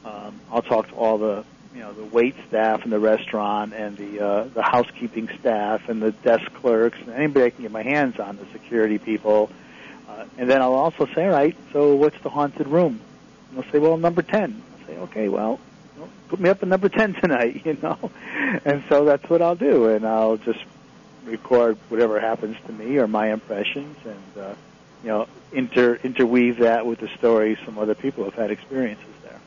um, 0.04 0.40
I'll 0.50 0.62
talk 0.62 0.88
to 0.88 0.94
all 0.94 1.18
the 1.18 1.44
you 1.74 1.80
know 1.80 1.92
the 1.92 2.04
wait 2.04 2.34
staff 2.48 2.84
in 2.84 2.90
the 2.90 2.98
restaurant 2.98 3.72
and 3.72 3.96
the 3.96 4.20
uh, 4.20 4.44
the 4.44 4.62
housekeeping 4.62 5.28
staff 5.40 5.88
and 5.88 6.02
the 6.02 6.12
desk 6.12 6.52
clerks 6.54 6.98
and 6.98 7.10
anybody 7.10 7.46
I 7.46 7.50
can 7.50 7.62
get 7.62 7.72
my 7.72 7.82
hands 7.82 8.18
on, 8.18 8.36
the 8.36 8.46
security 8.52 8.98
people. 8.98 9.50
Uh, 10.08 10.24
and 10.38 10.50
then 10.50 10.60
I'll 10.60 10.74
also 10.74 11.06
say, 11.14 11.26
all 11.26 11.32
right, 11.32 11.56
so 11.72 11.94
what's 11.94 12.20
the 12.22 12.30
haunted 12.30 12.66
room? 12.66 13.00
And 13.48 13.62
they'll 13.62 13.72
say, 13.72 13.78
well, 13.78 13.96
number 13.96 14.22
ten. 14.22 14.60
I'll 14.72 14.86
say, 14.86 14.98
okay, 14.98 15.28
well, 15.28 15.60
put 16.28 16.40
me 16.40 16.48
up 16.50 16.62
in 16.62 16.68
number 16.68 16.88
ten 17.00 17.14
tonight, 17.14 17.62
you 17.64 17.78
know. 17.82 18.10
And 18.64 18.82
so 18.88 19.04
that's 19.04 19.28
what 19.30 19.40
I'll 19.40 19.56
do, 19.56 19.88
and 19.88 20.06
I'll 20.06 20.36
just 20.36 20.60
record 21.24 21.78
whatever 21.88 22.18
happens 22.18 22.56
to 22.66 22.72
me 22.72 22.98
or 22.98 23.06
my 23.06 23.32
impressions, 23.32 23.96
and 24.04 24.44
uh, 24.44 24.54
you 25.02 25.08
know, 25.08 25.28
inter 25.52 25.98
interweave 26.02 26.58
that 26.58 26.86
with 26.86 27.00
the 27.00 27.08
stories 27.18 27.58
from 27.58 27.78
other 27.78 27.94
people 27.94 28.24
who've 28.24 28.34
had 28.34 28.50
experiences 28.50 29.04
there. 29.22 29.40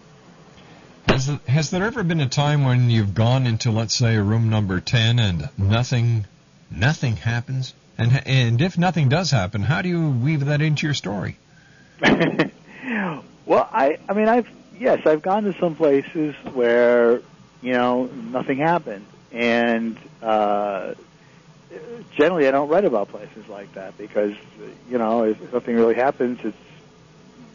Has, 1.08 1.28
has 1.48 1.70
there 1.72 1.86
ever 1.86 2.04
been 2.04 2.22
a 2.22 2.30
time 2.30 2.64
when 2.64 2.90
you've 2.90 3.14
gone 3.14 3.46
into, 3.48 3.72
let's 3.72 3.96
say, 3.96 4.16
a 4.16 4.24
room 4.24 4.50
number 4.50 4.80
10 4.80 5.20
and 5.20 5.50
nothing, 5.58 6.26
nothing 6.72 7.16
happens? 7.18 7.74
And, 7.98 8.24
and 8.26 8.62
if 8.62 8.78
nothing 8.78 9.10
does 9.10 9.32
happen, 9.32 9.62
how 9.62 9.82
do 9.82 9.90
you 9.90 10.10
weave 10.10 10.46
that 10.46 10.62
into 10.62 10.88
your 10.88 10.96
story? 10.96 11.38
Well, 13.46 13.68
I 13.72 13.98
I 14.08 14.14
mean 14.14 14.28
I've 14.28 14.48
yes 14.80 15.06
I've 15.06 15.22
gone 15.22 15.44
to 15.44 15.54
some 15.60 15.76
places 15.76 16.36
where 16.54 17.22
you 17.62 17.74
know 17.74 18.06
nothing 18.06 18.58
happened, 18.58 19.06
and 19.32 19.98
uh, 20.22 20.94
generally 22.16 22.48
I 22.48 22.52
don't 22.52 22.70
write 22.70 22.86
about 22.86 23.10
places 23.10 23.48
like 23.48 23.74
that 23.74 23.98
because 23.98 24.34
you 24.90 24.98
know 24.98 25.24
if 25.24 25.54
nothing 25.54 25.76
really 25.76 25.96
happens, 25.96 26.40
it's 26.44 26.58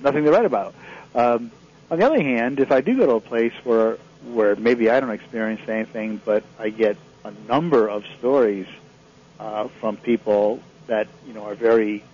nothing 0.02 0.24
to 0.24 0.30
write 0.30 0.44
about. 0.44 0.74
Um, 1.14 1.50
on 1.90 1.98
the 1.98 2.06
other 2.06 2.22
hand, 2.22 2.60
if 2.60 2.70
I 2.70 2.80
do 2.80 2.96
go 2.96 3.06
to 3.06 3.12
a 3.14 3.20
place 3.20 3.54
where 3.64 3.98
where 4.24 4.56
maybe 4.56 4.90
I 4.90 5.00
don't 5.00 5.10
experience 5.10 5.60
anything, 5.68 6.20
but 6.24 6.44
I 6.58 6.70
get 6.70 6.96
a 7.24 7.30
number 7.48 7.88
of 7.88 8.04
stories 8.18 8.66
uh, 9.38 9.68
from 9.80 9.96
people 9.96 10.60
that 10.86 11.08
you 11.26 11.34
know 11.34 11.44
are 11.44 11.54
very 11.54 12.04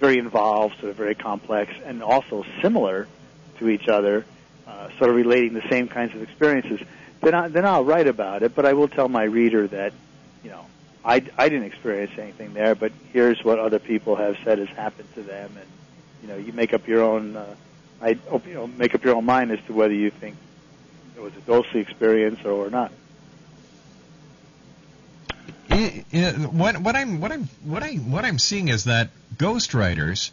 very 0.00 0.18
involved, 0.18 0.78
sort 0.80 0.90
of 0.90 0.96
very 0.96 1.14
complex, 1.14 1.72
and 1.84 2.02
also 2.02 2.44
similar 2.60 3.08
to 3.58 3.68
each 3.68 3.88
other, 3.88 4.24
uh, 4.66 4.88
sort 4.98 5.10
of 5.10 5.16
relating 5.16 5.54
the 5.54 5.68
same 5.68 5.88
kinds 5.88 6.14
of 6.14 6.22
experiences, 6.22 6.80
then, 7.22 7.34
I, 7.34 7.48
then 7.48 7.64
I'll 7.64 7.84
write 7.84 8.06
about 8.06 8.42
it. 8.42 8.54
But 8.54 8.66
I 8.66 8.72
will 8.72 8.88
tell 8.88 9.08
my 9.08 9.24
reader 9.24 9.66
that, 9.68 9.92
you 10.42 10.50
know, 10.50 10.66
I, 11.04 11.22
I 11.36 11.48
didn't 11.48 11.64
experience 11.64 12.12
anything 12.18 12.54
there, 12.54 12.74
but 12.74 12.92
here's 13.12 13.44
what 13.44 13.58
other 13.58 13.78
people 13.78 14.16
have 14.16 14.36
said 14.42 14.58
has 14.58 14.68
happened 14.68 15.12
to 15.14 15.22
them, 15.22 15.50
and 15.58 15.68
you 16.22 16.28
know, 16.28 16.36
you 16.36 16.52
make 16.52 16.72
up 16.72 16.88
your 16.88 17.02
own, 17.02 17.36
uh, 17.36 17.54
I 18.00 18.14
hope 18.28 18.46
you 18.46 18.54
know, 18.54 18.66
make 18.66 18.94
up 18.94 19.04
your 19.04 19.14
own 19.14 19.26
mind 19.26 19.52
as 19.52 19.60
to 19.66 19.74
whether 19.74 19.92
you 19.92 20.10
think 20.10 20.36
it 21.14 21.20
was 21.20 21.36
a 21.36 21.40
ghostly 21.40 21.80
experience 21.80 22.44
or 22.44 22.70
not. 22.70 22.90
What, 26.52 26.78
what 26.78 26.94
I'm 26.96 27.20
what 27.20 27.32
I'm 27.32 27.44
what 27.64 27.82
I 27.82 27.94
what 27.96 28.24
I'm 28.24 28.38
seeing 28.38 28.68
is 28.68 28.84
that 28.84 29.10
ghostwriters, 29.36 30.30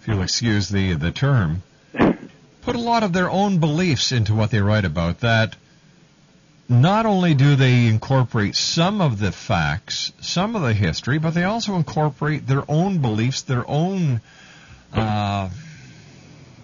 if 0.00 0.06
you'll 0.06 0.22
excuse 0.22 0.68
the 0.68 0.92
the 0.94 1.10
term, 1.10 1.62
put 2.62 2.76
a 2.76 2.80
lot 2.80 3.02
of 3.02 3.12
their 3.12 3.30
own 3.30 3.58
beliefs 3.58 4.12
into 4.12 4.34
what 4.34 4.50
they 4.50 4.60
write 4.60 4.84
about. 4.84 5.20
That 5.20 5.56
not 6.68 7.06
only 7.06 7.34
do 7.34 7.56
they 7.56 7.86
incorporate 7.86 8.56
some 8.56 9.00
of 9.00 9.18
the 9.18 9.32
facts, 9.32 10.12
some 10.20 10.56
of 10.56 10.62
the 10.62 10.72
history, 10.72 11.18
but 11.18 11.34
they 11.34 11.44
also 11.44 11.76
incorporate 11.76 12.46
their 12.46 12.64
own 12.68 12.98
beliefs, 12.98 13.42
their 13.42 13.68
own 13.68 14.20
uh, 14.92 15.48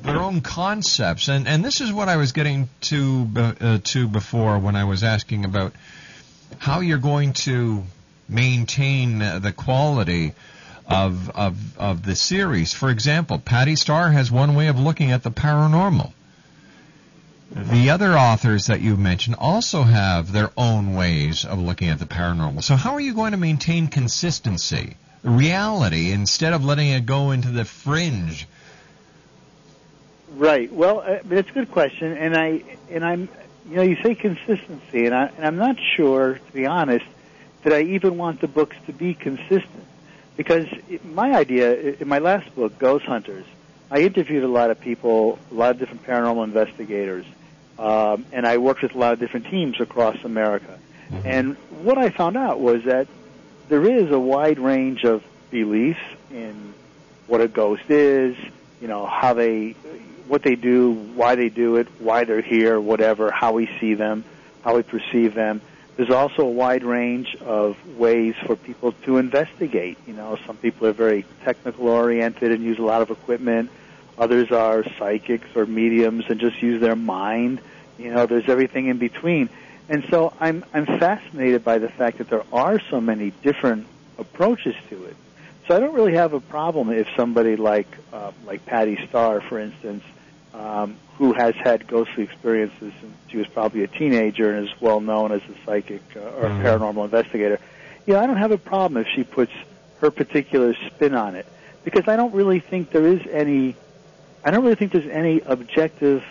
their 0.02 0.18
own 0.18 0.40
concepts. 0.40 1.28
And 1.28 1.46
and 1.46 1.64
this 1.64 1.80
is 1.80 1.92
what 1.92 2.08
I 2.08 2.16
was 2.16 2.32
getting 2.32 2.68
to 2.82 3.28
uh, 3.36 3.78
to 3.84 4.08
before 4.08 4.58
when 4.58 4.76
I 4.76 4.84
was 4.84 5.04
asking 5.04 5.44
about 5.44 5.72
how 6.58 6.80
you're 6.80 6.98
going 6.98 7.32
to 7.32 7.84
maintain 8.28 9.18
the 9.18 9.52
quality 9.56 10.34
of, 10.86 11.30
of, 11.30 11.78
of 11.78 12.04
the 12.04 12.14
series. 12.14 12.72
For 12.72 12.90
example, 12.90 13.38
Patti 13.38 13.76
Starr 13.76 14.10
has 14.10 14.30
one 14.30 14.54
way 14.54 14.68
of 14.68 14.78
looking 14.78 15.12
at 15.12 15.22
the 15.22 15.30
paranormal. 15.30 16.12
The 17.54 17.90
other 17.90 18.12
authors 18.16 18.68
that 18.68 18.80
you 18.80 18.96
mentioned 18.96 19.36
also 19.38 19.82
have 19.82 20.32
their 20.32 20.50
own 20.56 20.94
ways 20.94 21.44
of 21.44 21.58
looking 21.58 21.90
at 21.90 21.98
the 21.98 22.06
paranormal. 22.06 22.62
So 22.62 22.76
how 22.76 22.94
are 22.94 23.00
you 23.00 23.12
going 23.12 23.32
to 23.32 23.36
maintain 23.36 23.88
consistency, 23.88 24.96
reality, 25.22 26.12
instead 26.12 26.54
of 26.54 26.64
letting 26.64 26.88
it 26.88 27.04
go 27.04 27.30
into 27.30 27.48
the 27.48 27.66
fringe? 27.66 28.48
Right. 30.34 30.72
Well, 30.72 31.00
uh, 31.00 31.18
it's 31.30 31.50
a 31.50 31.52
good 31.52 31.70
question, 31.70 32.16
and 32.16 32.34
I 32.34 32.62
and 32.90 33.04
I'm 33.04 33.28
you 33.68 33.76
know 33.76 33.82
you 33.82 33.96
say 34.02 34.14
consistency, 34.14 35.04
and 35.04 35.14
I 35.14 35.26
and 35.36 35.44
I'm 35.44 35.56
not 35.56 35.76
sure 35.96 36.34
to 36.34 36.52
be 36.52 36.64
honest 36.64 37.04
that 37.64 37.74
I 37.74 37.82
even 37.82 38.16
want 38.16 38.40
the 38.40 38.48
books 38.48 38.76
to 38.86 38.94
be 38.94 39.12
consistent 39.12 39.84
because 40.38 40.66
my 41.04 41.34
idea 41.34 41.74
in 41.74 42.08
my 42.08 42.18
last 42.18 42.54
book, 42.54 42.78
Ghost 42.78 43.04
Hunters, 43.04 43.44
I 43.90 43.98
interviewed 43.98 44.42
a 44.42 44.48
lot 44.48 44.70
of 44.70 44.80
people, 44.80 45.38
a 45.50 45.54
lot 45.54 45.72
of 45.72 45.78
different 45.78 46.02
paranormal 46.04 46.44
investigators, 46.44 47.26
um, 47.82 48.26
and 48.32 48.46
I 48.46 48.58
worked 48.58 48.82
with 48.82 48.94
a 48.94 48.98
lot 48.98 49.12
of 49.12 49.18
different 49.18 49.46
teams 49.46 49.80
across 49.80 50.22
America. 50.24 50.78
Mm-hmm. 51.10 51.26
And 51.26 51.56
what 51.82 51.98
I 51.98 52.10
found 52.10 52.36
out 52.36 52.60
was 52.60 52.84
that 52.84 53.08
there 53.68 53.84
is 53.84 54.10
a 54.10 54.18
wide 54.18 54.58
range 54.58 55.04
of 55.04 55.24
beliefs 55.50 56.00
in 56.30 56.74
what 57.26 57.40
a 57.40 57.48
ghost 57.48 57.88
is, 57.88 58.36
you 58.80 58.86
know, 58.86 59.04
how 59.04 59.34
they, 59.34 59.72
what 60.28 60.42
they 60.42 60.54
do, 60.54 60.92
why 60.92 61.34
they 61.34 61.48
do 61.48 61.76
it, 61.76 61.88
why 61.98 62.24
they're 62.24 62.40
here, 62.40 62.80
whatever, 62.80 63.30
how 63.30 63.52
we 63.52 63.68
see 63.80 63.94
them, 63.94 64.24
how 64.64 64.76
we 64.76 64.82
perceive 64.82 65.34
them. 65.34 65.60
There's 65.96 66.10
also 66.10 66.42
a 66.42 66.50
wide 66.50 66.84
range 66.84 67.36
of 67.40 67.76
ways 67.98 68.34
for 68.46 68.56
people 68.56 68.92
to 69.04 69.18
investigate. 69.18 69.98
You 70.06 70.14
know, 70.14 70.38
some 70.46 70.56
people 70.56 70.86
are 70.86 70.92
very 70.92 71.26
technical 71.44 71.88
oriented 71.88 72.52
and 72.52 72.62
use 72.62 72.78
a 72.78 72.82
lot 72.82 73.02
of 73.02 73.10
equipment. 73.10 73.70
Others 74.18 74.52
are 74.52 74.84
psychics 74.98 75.48
or 75.56 75.66
mediums 75.66 76.24
and 76.28 76.40
just 76.40 76.62
use 76.62 76.80
their 76.80 76.96
mind. 76.96 77.60
You 77.98 78.12
know, 78.12 78.26
there's 78.26 78.48
everything 78.48 78.86
in 78.86 78.98
between. 78.98 79.48
And 79.88 80.04
so 80.10 80.32
I'm 80.40 80.64
I'm 80.72 80.86
fascinated 80.86 81.64
by 81.64 81.78
the 81.78 81.88
fact 81.88 82.18
that 82.18 82.30
there 82.30 82.44
are 82.52 82.80
so 82.90 83.00
many 83.00 83.30
different 83.42 83.86
approaches 84.18 84.74
to 84.90 85.04
it. 85.04 85.16
So 85.66 85.76
I 85.76 85.80
don't 85.80 85.94
really 85.94 86.14
have 86.14 86.32
a 86.32 86.40
problem 86.40 86.90
if 86.90 87.08
somebody 87.16 87.56
like 87.56 87.88
uh, 88.12 88.32
like 88.46 88.64
Patti 88.66 88.98
Starr, 89.08 89.40
for 89.40 89.58
instance, 89.58 90.04
um, 90.54 90.96
who 91.16 91.32
has 91.32 91.54
had 91.56 91.86
ghostly 91.86 92.24
experiences 92.24 92.92
since 93.00 93.12
she 93.28 93.36
was 93.36 93.46
probably 93.48 93.82
a 93.82 93.86
teenager 93.86 94.54
and 94.54 94.68
is 94.68 94.80
well 94.80 95.00
known 95.00 95.32
as 95.32 95.42
a 95.42 95.64
psychic 95.64 96.02
uh, 96.16 96.20
or 96.20 96.44
mm-hmm. 96.44 96.62
paranormal 96.64 97.04
investigator. 97.04 97.58
You 98.06 98.14
know, 98.14 98.20
I 98.20 98.26
don't 98.26 98.38
have 98.38 98.50
a 98.50 98.58
problem 98.58 99.00
if 99.00 99.08
she 99.14 99.24
puts 99.24 99.52
her 100.00 100.10
particular 100.10 100.74
spin 100.86 101.14
on 101.14 101.36
it 101.36 101.46
because 101.84 102.08
I 102.08 102.16
don't 102.16 102.34
really 102.34 102.60
think 102.60 102.90
there 102.90 103.06
is 103.06 103.20
any. 103.30 103.76
I 104.44 104.50
don't 104.50 104.64
really 104.64 104.74
think 104.74 104.92
there's 104.92 105.06
any 105.06 105.40
objective 105.40 106.24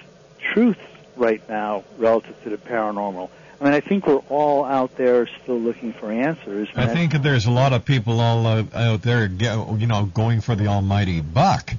truth 0.54 0.78
right 1.16 1.48
now 1.50 1.84
relative 1.98 2.42
to 2.44 2.50
the 2.50 2.58
paranormal. 2.58 3.30
I 3.60 3.64
mean, 3.64 3.74
I 3.74 3.80
think 3.80 4.08
we're 4.08 4.16
all 4.30 4.66
out 4.66 4.96
there 4.98 5.28
still 5.44 5.60
looking 5.60 5.94
for 5.94 6.12
answers. 6.12 6.68
I 6.76 6.88
think 6.88 7.14
there's 7.22 7.46
a 7.46 7.52
lot 7.52 7.74
of 7.74 7.86
people 7.86 8.20
all 8.20 8.48
out 8.48 9.02
there, 9.04 9.26
you 9.28 9.88
know, 9.88 10.06
going 10.06 10.42
for 10.42 10.56
the 10.56 10.68
almighty 10.68 11.22
buck. 11.22 11.72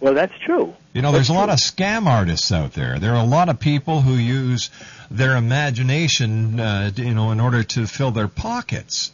Well, 0.00 0.14
that's 0.14 0.32
true. 0.38 0.74
You 0.94 1.02
know, 1.02 1.12
there's 1.12 1.28
a 1.28 1.34
lot 1.34 1.50
of 1.50 1.58
scam 1.58 2.06
artists 2.06 2.50
out 2.50 2.72
there. 2.72 2.98
There 2.98 3.12
are 3.14 3.22
a 3.22 3.28
lot 3.28 3.48
of 3.48 3.60
people 3.60 4.00
who 4.00 4.14
use 4.14 4.70
their 5.10 5.36
imagination, 5.36 6.58
uh, 6.58 6.92
you 6.94 7.14
know, 7.14 7.30
in 7.30 7.40
order 7.40 7.62
to 7.62 7.86
fill 7.86 8.10
their 8.10 8.28
pockets. 8.28 9.12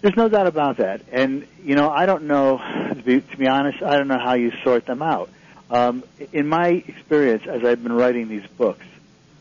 There's 0.00 0.16
no 0.16 0.28
doubt 0.28 0.46
about 0.46 0.78
that. 0.78 1.02
And, 1.12 1.46
you 1.62 1.76
know, 1.76 1.90
I 1.90 2.06
don't 2.06 2.24
know, 2.24 2.58
to 2.88 3.02
be, 3.02 3.20
to 3.20 3.36
be 3.36 3.46
honest, 3.46 3.82
I 3.82 3.96
don't 3.96 4.08
know 4.08 4.18
how 4.18 4.34
you 4.34 4.52
sort 4.62 4.84
them 4.84 5.00
out. 5.00 5.30
Um, 5.70 6.04
in 6.32 6.48
my 6.48 6.68
experience, 6.68 7.46
as 7.46 7.64
I've 7.64 7.82
been 7.82 7.92
writing 7.92 8.28
these 8.28 8.46
books, 8.58 8.84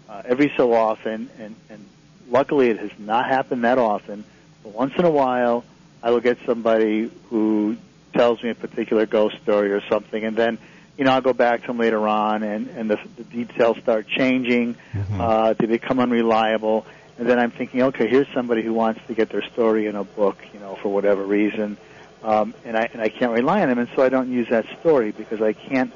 uh, 0.10 0.22
every 0.26 0.52
so 0.56 0.74
often, 0.74 1.30
and, 1.40 1.56
and 1.70 1.86
luckily 2.30 2.70
it 2.70 2.80
has 2.80 2.92
not 2.98 3.28
happened 3.28 3.64
that 3.64 3.78
often, 3.78 4.24
but 4.64 4.74
once 4.74 4.94
in 4.98 5.06
a 5.06 5.12
while, 5.12 5.66
I 6.02 6.12
will 6.12 6.22
get 6.22 6.38
somebody 6.46 7.10
who 7.30 7.78
tells 8.14 8.42
me 8.44 8.50
a 8.50 8.56
particular 8.56 9.06
ghost 9.06 9.38
story 9.44 9.72
or 9.72 9.82
something, 9.90 10.24
and 10.24 10.36
then 10.36 10.58
you 10.98 11.06
know 11.06 11.12
I'll 11.12 11.22
go 11.22 11.34
back 11.34 11.62
to 11.62 11.68
them 11.68 11.78
later 11.78 12.08
on, 12.08 12.44
and 12.44 12.68
and 12.68 12.90
the, 12.90 13.00
the 13.18 13.24
details 13.24 13.78
start 13.80 14.08
changing. 14.08 14.76
Mm-hmm. 14.94 15.20
Uh, 15.20 15.54
they 15.54 15.66
become 15.66 16.00
unreliable, 16.00 16.86
and 17.18 17.28
then 17.28 17.40
I'm 17.40 17.52
thinking, 17.52 17.82
okay, 17.84 18.08
here's 18.08 18.28
somebody 18.34 18.62
who 18.62 18.74
wants 18.74 19.02
to 19.08 19.14
get 19.14 19.30
their 19.30 19.44
story 19.44 19.88
in 19.88 19.96
a 19.96 20.04
book, 20.04 20.38
you 20.54 20.60
know, 20.60 20.78
for 20.82 20.90
whatever 20.90 21.24
reason, 21.24 21.78
um, 22.24 22.54
and 22.66 22.78
I 22.78 22.90
and 22.94 23.02
I 23.02 23.10
can't 23.10 23.32
rely 23.32 23.62
on 23.62 23.70
them, 23.70 23.80
and 23.80 23.90
so 23.96 24.04
I 24.04 24.10
don't 24.10 24.32
use 24.32 24.50
that 24.50 24.66
story 24.80 25.12
because 25.12 25.42
I 25.42 25.54
can't 25.54 25.94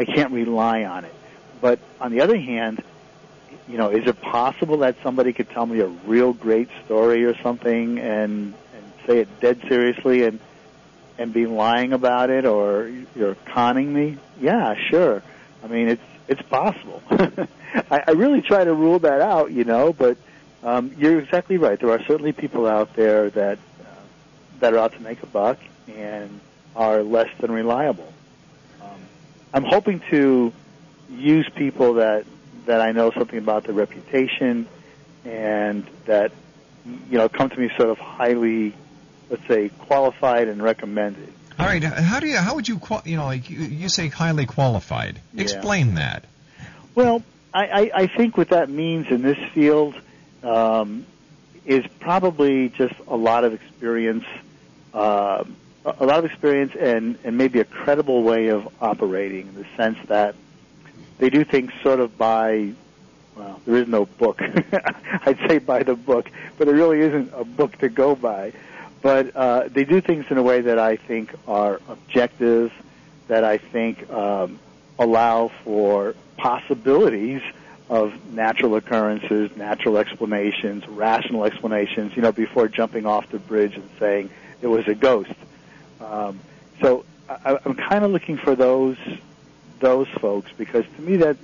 I 0.00 0.06
can't 0.06 0.32
rely 0.32 0.84
on 0.84 1.04
it. 1.04 1.14
But 1.60 1.78
on 2.00 2.10
the 2.10 2.22
other 2.22 2.38
hand, 2.38 2.82
you 3.68 3.76
know, 3.76 3.90
is 3.90 4.06
it 4.06 4.18
possible 4.22 4.78
that 4.78 4.96
somebody 5.02 5.34
could 5.34 5.50
tell 5.50 5.66
me 5.66 5.80
a 5.80 5.88
real 5.88 6.32
great 6.32 6.70
story 6.86 7.26
or 7.26 7.36
something 7.42 7.98
and 7.98 8.54
and 8.74 8.92
say 9.06 9.18
it 9.18 9.40
dead 9.40 9.60
seriously 9.68 10.24
and 10.24 10.40
and 11.18 11.34
be 11.34 11.44
lying 11.46 11.92
about 11.92 12.30
it 12.30 12.46
or 12.46 12.90
you're 13.14 13.34
conning 13.34 13.92
me? 13.92 14.16
Yeah, 14.40 14.74
sure. 14.88 15.22
I 15.62 15.66
mean, 15.66 15.88
it's 15.88 16.02
it's 16.28 16.42
possible. 16.42 17.02
I, 17.10 18.04
I 18.08 18.10
really 18.12 18.40
try 18.40 18.64
to 18.64 18.72
rule 18.72 19.00
that 19.00 19.20
out, 19.20 19.52
you 19.52 19.64
know. 19.64 19.92
But 19.92 20.16
um, 20.62 20.94
you're 20.96 21.20
exactly 21.20 21.58
right. 21.58 21.78
There 21.78 21.90
are 21.90 22.02
certainly 22.04 22.32
people 22.32 22.66
out 22.66 22.96
there 22.96 23.28
that 23.28 23.58
uh, 23.82 23.84
that 24.60 24.72
are 24.72 24.78
out 24.78 24.94
to 24.94 25.00
make 25.00 25.22
a 25.22 25.26
buck 25.26 25.58
and 25.94 26.40
are 26.74 27.02
less 27.02 27.28
than 27.38 27.52
reliable. 27.52 28.09
I'm 29.52 29.64
hoping 29.64 30.00
to 30.10 30.52
use 31.10 31.48
people 31.54 31.94
that 31.94 32.24
that 32.66 32.80
I 32.80 32.92
know 32.92 33.10
something 33.10 33.38
about 33.38 33.64
their 33.64 33.74
reputation 33.74 34.68
and 35.24 35.86
that 36.06 36.32
you 36.84 37.18
know 37.18 37.28
come 37.28 37.50
to 37.50 37.58
me 37.58 37.70
sort 37.76 37.90
of 37.90 37.98
highly 37.98 38.74
let's 39.30 39.46
say, 39.46 39.70
qualified 39.70 40.48
and 40.48 40.62
recommended. 40.62 41.32
All 41.58 41.66
right. 41.66 41.82
How 41.82 42.20
do 42.20 42.26
you? 42.26 42.36
How 42.36 42.54
would 42.56 42.68
you? 42.68 42.80
You 43.04 43.16
know, 43.16 43.24
like 43.24 43.48
you, 43.48 43.60
you 43.60 43.88
say, 43.88 44.08
highly 44.08 44.46
qualified. 44.46 45.20
Yeah. 45.32 45.42
Explain 45.42 45.94
that. 45.94 46.24
Well, 46.94 47.22
I, 47.54 47.66
I, 47.66 47.90
I 47.94 48.06
think 48.06 48.36
what 48.36 48.48
that 48.48 48.68
means 48.68 49.08
in 49.08 49.22
this 49.22 49.38
field 49.54 49.94
um, 50.42 51.06
is 51.64 51.86
probably 52.00 52.70
just 52.70 52.94
a 53.06 53.16
lot 53.16 53.44
of 53.44 53.54
experience, 53.54 54.24
uh, 54.92 55.44
a 55.84 56.04
lot 56.04 56.18
of 56.18 56.24
experience, 56.24 56.74
and 56.78 57.18
and 57.24 57.36
maybe 57.36 57.60
a 57.60 57.64
credible 57.64 58.22
way 58.22 58.48
of 58.48 58.68
operating 58.80 59.48
in 59.48 59.54
the 59.54 59.66
sense 59.76 59.98
that 60.06 60.34
they 61.18 61.30
do 61.30 61.44
things 61.44 61.72
sort 61.82 62.00
of 62.00 62.16
by 62.16 62.72
well, 63.36 63.60
there 63.64 63.76
is 63.76 63.88
no 63.88 64.06
book. 64.06 64.40
I'd 65.26 65.38
say 65.48 65.58
by 65.58 65.82
the 65.82 65.94
book, 65.94 66.30
but 66.58 66.66
there 66.66 66.74
really 66.74 67.00
isn't 67.00 67.32
a 67.34 67.44
book 67.44 67.76
to 67.78 67.88
go 67.88 68.14
by 68.14 68.52
but 69.02 69.34
uh, 69.34 69.68
they 69.68 69.84
do 69.84 70.00
things 70.00 70.26
in 70.30 70.36
a 70.36 70.42
way 70.42 70.60
that 70.60 70.78
I 70.78 70.96
think 70.96 71.34
are 71.48 71.80
objective, 71.88 72.72
that 73.28 73.44
I 73.44 73.58
think 73.58 74.10
um, 74.10 74.58
allow 74.98 75.50
for 75.64 76.14
possibilities 76.36 77.42
of 77.88 78.32
natural 78.32 78.76
occurrences, 78.76 79.56
natural 79.56 79.96
explanations, 79.98 80.86
rational 80.86 81.44
explanations. 81.44 82.14
You 82.14 82.22
know, 82.22 82.32
before 82.32 82.68
jumping 82.68 83.06
off 83.06 83.28
the 83.30 83.38
bridge 83.38 83.74
and 83.74 83.88
saying 83.98 84.30
it 84.60 84.66
was 84.66 84.86
a 84.86 84.94
ghost. 84.94 85.32
Um, 86.00 86.40
so 86.80 87.04
I, 87.28 87.58
I'm 87.64 87.74
kind 87.74 88.04
of 88.04 88.10
looking 88.10 88.36
for 88.36 88.54
those 88.54 88.96
those 89.80 90.08
folks 90.20 90.50
because 90.58 90.84
to 90.96 91.02
me 91.02 91.16
that 91.18 91.36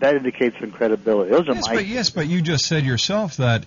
that 0.00 0.16
indicates 0.16 0.58
some 0.60 0.70
credibility. 0.70 1.30
Those 1.30 1.48
are 1.48 1.54
yes, 1.54 1.66
my 1.66 1.74
but 1.76 1.86
yes, 1.86 2.10
but 2.10 2.26
you 2.26 2.42
just 2.42 2.66
said 2.66 2.84
yourself 2.84 3.36
that 3.38 3.64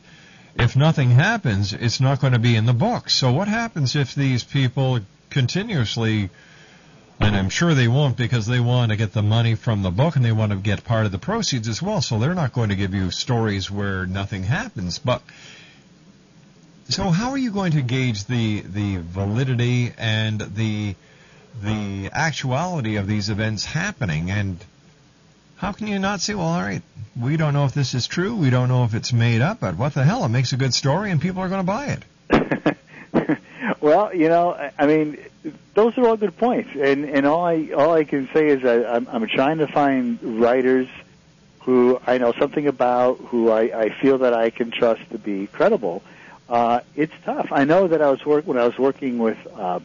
if 0.56 0.76
nothing 0.76 1.12
happens, 1.12 1.74
it's 1.74 2.00
not 2.00 2.20
going 2.20 2.34
to 2.34 2.40
be 2.40 2.56
in 2.56 2.66
the 2.66 2.74
book. 2.74 3.10
So 3.10 3.32
what 3.32 3.48
happens 3.48 3.96
if 3.96 4.16
these 4.16 4.44
people 4.44 5.00
continuously, 5.30 6.30
and 7.20 7.36
I'm 7.36 7.50
sure 7.50 7.74
they 7.74 7.88
won't 7.88 8.18
because 8.18 8.46
they 8.46 8.60
want 8.60 8.92
to 8.92 8.98
get 8.98 9.14
the 9.14 9.22
money 9.22 9.56
from 9.56 9.84
the 9.84 9.92
book 9.92 10.16
and 10.16 10.26
they 10.26 10.32
want 10.32 10.52
to 10.52 10.58
get 10.58 10.84
part 10.84 11.06
of 11.06 11.12
the 11.12 11.20
proceeds 11.20 11.68
as 11.68 11.82
well. 11.82 12.02
So 12.02 12.20
they're 12.20 12.36
not 12.36 12.54
going 12.54 12.70
to 12.70 12.76
give 12.76 12.94
you 12.94 13.12
stories 13.12 13.70
where 13.70 14.06
nothing 14.06 14.44
happens. 14.44 15.00
But 15.00 15.22
so 16.90 17.10
how 17.10 17.32
are 17.32 17.38
you 17.38 17.52
going 17.52 17.74
to 17.74 17.82
gauge 17.82 18.26
the 18.26 18.62
the 18.62 18.98
validity 18.98 19.92
and 19.98 20.40
the 20.42 20.96
the 21.62 22.10
actuality 22.14 22.96
of 22.98 23.08
these 23.08 23.30
events 23.30 23.66
happening 23.66 24.30
and 24.32 24.58
How 25.58 25.72
can 25.72 25.88
you 25.88 25.98
not 25.98 26.22
say, 26.22 26.36
well, 26.36 26.46
all 26.46 26.62
right, 26.62 26.84
we 27.20 27.36
don't 27.36 27.54
know 27.54 27.66
if 27.66 27.74
this 27.74 27.96
is 27.96 28.06
true, 28.06 28.36
we 28.36 28.52
don't 28.52 28.70
know 28.70 28.84
if 28.84 28.94
it's 28.94 29.12
made 29.12 29.42
up, 29.42 29.60
but 29.60 29.76
what 29.76 29.96
the 29.96 30.04
hell? 30.04 30.24
It 30.26 30.30
makes 30.30 30.54
a 30.54 30.58
good 30.58 30.72
story, 30.72 31.10
and 31.10 31.20
people 31.20 31.42
are 31.42 31.50
going 31.50 31.66
to 31.66 31.72
buy 31.78 31.98
it. 31.98 32.78
Well, 33.82 34.14
you 34.14 34.28
know, 34.30 34.54
I- 34.54 34.72
I 34.78 34.86
mean, 34.88 35.18
those 35.74 35.98
are 35.98 36.08
all 36.08 36.18
good 36.18 36.36
points, 36.38 36.70
and 36.76 37.06
and 37.06 37.26
all 37.26 37.44
I 37.46 37.70
all 37.76 37.92
I 37.94 38.04
can 38.06 38.28
say 38.34 38.48
is 38.48 38.62
that 38.64 38.86
I'm 38.94 39.08
I'm 39.12 39.28
trying 39.28 39.60
to 39.60 39.68
find 39.68 40.20
writers 40.42 40.88
who 41.62 42.00
I 42.06 42.18
know 42.18 42.34
something 42.34 42.68
about, 42.68 43.18
who 43.30 43.50
I, 43.52 43.62
I 43.86 43.90
feel 44.02 44.18
that 44.20 44.34
I 44.34 44.50
can 44.52 44.72
trust 44.72 45.02
to 45.12 45.18
be 45.18 45.48
credible. 45.48 46.02
Uh, 46.50 46.80
it's 46.96 47.14
tough. 47.24 47.48
I 47.52 47.66
know 47.66 47.88
that 47.88 48.02
I 48.02 48.10
was 48.10 48.26
work 48.26 48.48
when 48.48 48.58
I 48.58 48.66
was 48.66 48.78
working 48.78 49.18
with 49.18 49.38
uh, 49.54 49.80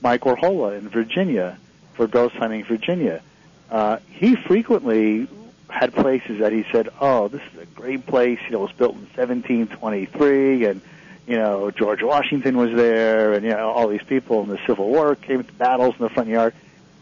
Mike 0.00 0.22
Varhola 0.22 0.78
in 0.78 0.88
Virginia 0.88 1.58
for 1.94 2.06
Ghost 2.06 2.34
Hunting 2.36 2.64
Virginia. 2.64 3.22
Uh, 3.70 3.98
he 4.08 4.34
frequently 4.34 5.28
had 5.68 5.92
places 5.92 6.38
that 6.38 6.52
he 6.52 6.64
said, 6.72 6.88
"Oh, 7.00 7.28
this 7.28 7.42
is 7.52 7.60
a 7.60 7.66
great 7.66 8.06
place. 8.06 8.38
You 8.46 8.52
know, 8.52 8.58
it 8.60 8.62
was 8.62 8.72
built 8.72 8.94
in 8.94 9.02
1723, 9.16 10.64
and 10.64 10.80
you 11.26 11.36
know 11.36 11.70
George 11.70 12.02
Washington 12.02 12.56
was 12.56 12.72
there, 12.72 13.34
and 13.34 13.44
you 13.44 13.50
know 13.50 13.68
all 13.68 13.88
these 13.88 14.02
people 14.02 14.42
in 14.42 14.48
the 14.48 14.58
Civil 14.66 14.88
War 14.88 15.14
came 15.14 15.44
to 15.44 15.52
battles 15.54 15.94
in 15.98 16.02
the 16.02 16.10
front 16.10 16.28
yard." 16.28 16.54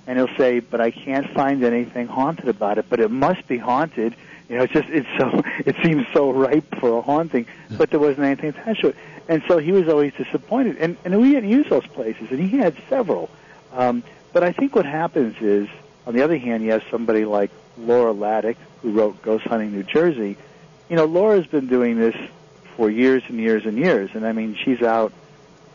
And 0.09 0.19
he'll 0.19 0.37
say, 0.37 0.61
"But 0.61 0.81
I 0.81 0.91
can't 0.91 1.29
find 1.31 1.63
anything 1.65 2.07
haunted 2.09 2.49
about 2.49 2.79
it. 2.79 2.87
But 2.89 3.01
it 3.01 3.11
must 3.11 3.47
be 3.47 3.59
haunted." 3.59 4.15
You 4.49 4.57
know, 4.57 4.63
it's 4.65 4.73
just 4.73 4.89
it's 4.89 5.09
so 5.19 5.43
it 5.67 5.77
seems 5.83 6.07
so 6.13 6.31
ripe 6.31 6.79
for 6.79 6.99
a 6.99 7.03
haunting, 7.03 7.47
but 7.77 7.91
there 7.91 8.01
wasn't 8.01 8.27
anything 8.27 8.51
attached 8.51 8.83
to 8.83 8.89
it. 8.89 8.97
And 9.29 9.43
so 9.49 9.59
he 9.59 9.73
was 9.73 9.89
always 9.89 10.13
disappointed. 10.15 10.77
And 10.79 10.97
and 11.05 11.21
we 11.21 11.33
didn't 11.33 11.51
use 11.51 11.69
those 11.69 11.87
places, 11.87 12.31
and 12.31 12.39
he 12.39 12.59
had 12.59 12.77
several. 12.89 13.29
Um, 13.73 14.03
but 14.33 14.45
I 14.45 14.53
think 14.53 14.75
what 14.75 14.87
happens 14.87 15.37
is, 15.41 15.69
on 16.07 16.15
the 16.15 16.23
other 16.23 16.39
hand, 16.39 16.63
you 16.63 16.73
have 16.73 16.85
somebody 16.91 17.25
like 17.25 17.51
L'Aura 17.79 18.15
Hladik, 18.15 18.57
who 18.83 18.93
wrote 18.93 19.21
Ghost 19.23 19.45
Hunting 19.45 19.73
New 19.73 19.83
Jersey. 19.83 20.37
You 20.89 20.97
know, 20.97 21.07
L'Aura's 21.07 21.47
been 21.47 21.67
doing 21.67 21.99
this 21.99 22.15
for 22.77 22.91
years 22.91 23.23
and 23.29 23.41
years 23.41 23.65
and 23.67 23.77
years, 23.79 24.11
and 24.15 24.27
I 24.27 24.33
mean, 24.33 24.57
she's 24.63 24.83
out 24.83 25.13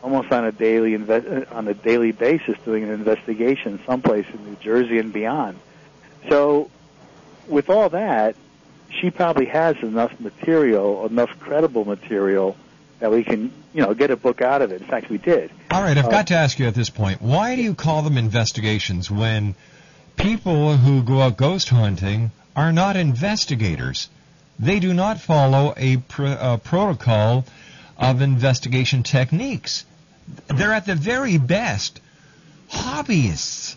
almost 0.02 0.32
on 0.32 0.44
a 0.44 0.52
daily 0.52 0.96
inve- 0.96 1.52
on 1.52 1.68
a 1.68 1.74
daily 1.74 2.12
basis 2.12 2.56
doing 2.64 2.82
an 2.82 2.90
investigation 2.90 3.80
someplace 3.86 4.26
in 4.32 4.44
New 4.44 4.56
Jersey 4.56 4.98
and 4.98 5.12
beyond. 5.12 5.58
So, 6.28 6.70
with 7.48 7.68
all 7.68 7.88
that, 7.90 8.36
she 9.00 9.10
probably 9.10 9.46
has 9.46 9.76
enough 9.82 10.18
material, 10.20 11.06
enough 11.06 11.30
credible 11.40 11.84
material 11.84 12.56
that 13.00 13.10
we 13.10 13.24
can, 13.24 13.52
you 13.74 13.82
know, 13.82 13.94
get 13.94 14.10
a 14.10 14.16
book 14.16 14.40
out 14.42 14.62
of 14.62 14.70
it. 14.70 14.80
In 14.80 14.86
fact, 14.86 15.10
we 15.10 15.18
did. 15.18 15.50
All 15.70 15.82
right, 15.82 15.96
I've 15.96 16.06
Uh, 16.06 16.10
got 16.10 16.28
to 16.28 16.34
ask 16.34 16.58
you 16.58 16.66
at 16.66 16.74
this 16.74 16.90
point, 16.90 17.20
why 17.20 17.56
do 17.56 17.62
you 17.62 17.74
call 17.74 18.02
them 18.02 18.16
investigations 18.16 19.10
when 19.10 19.54
people 20.16 20.76
who 20.76 21.02
go 21.02 21.20
out 21.20 21.36
ghost 21.36 21.68
hunting 21.70 22.30
are 22.54 22.72
not 22.72 22.96
investigators? 22.96 24.08
They 24.58 24.78
do 24.78 24.94
not 24.94 25.18
follow 25.20 25.74
a, 25.76 25.96
pr- 25.96 26.26
a 26.38 26.58
protocol 26.62 27.44
of 27.98 28.20
investigation 28.22 29.02
techniques. 29.02 29.84
They're 30.46 30.72
at 30.72 30.86
the 30.86 30.94
very 30.94 31.38
best 31.38 32.00
hobbyists. 32.70 33.76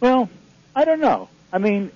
Well, 0.00 0.28
I 0.74 0.84
don't 0.84 1.00
know. 1.00 1.28
I 1.52 1.58
mean, 1.58 1.92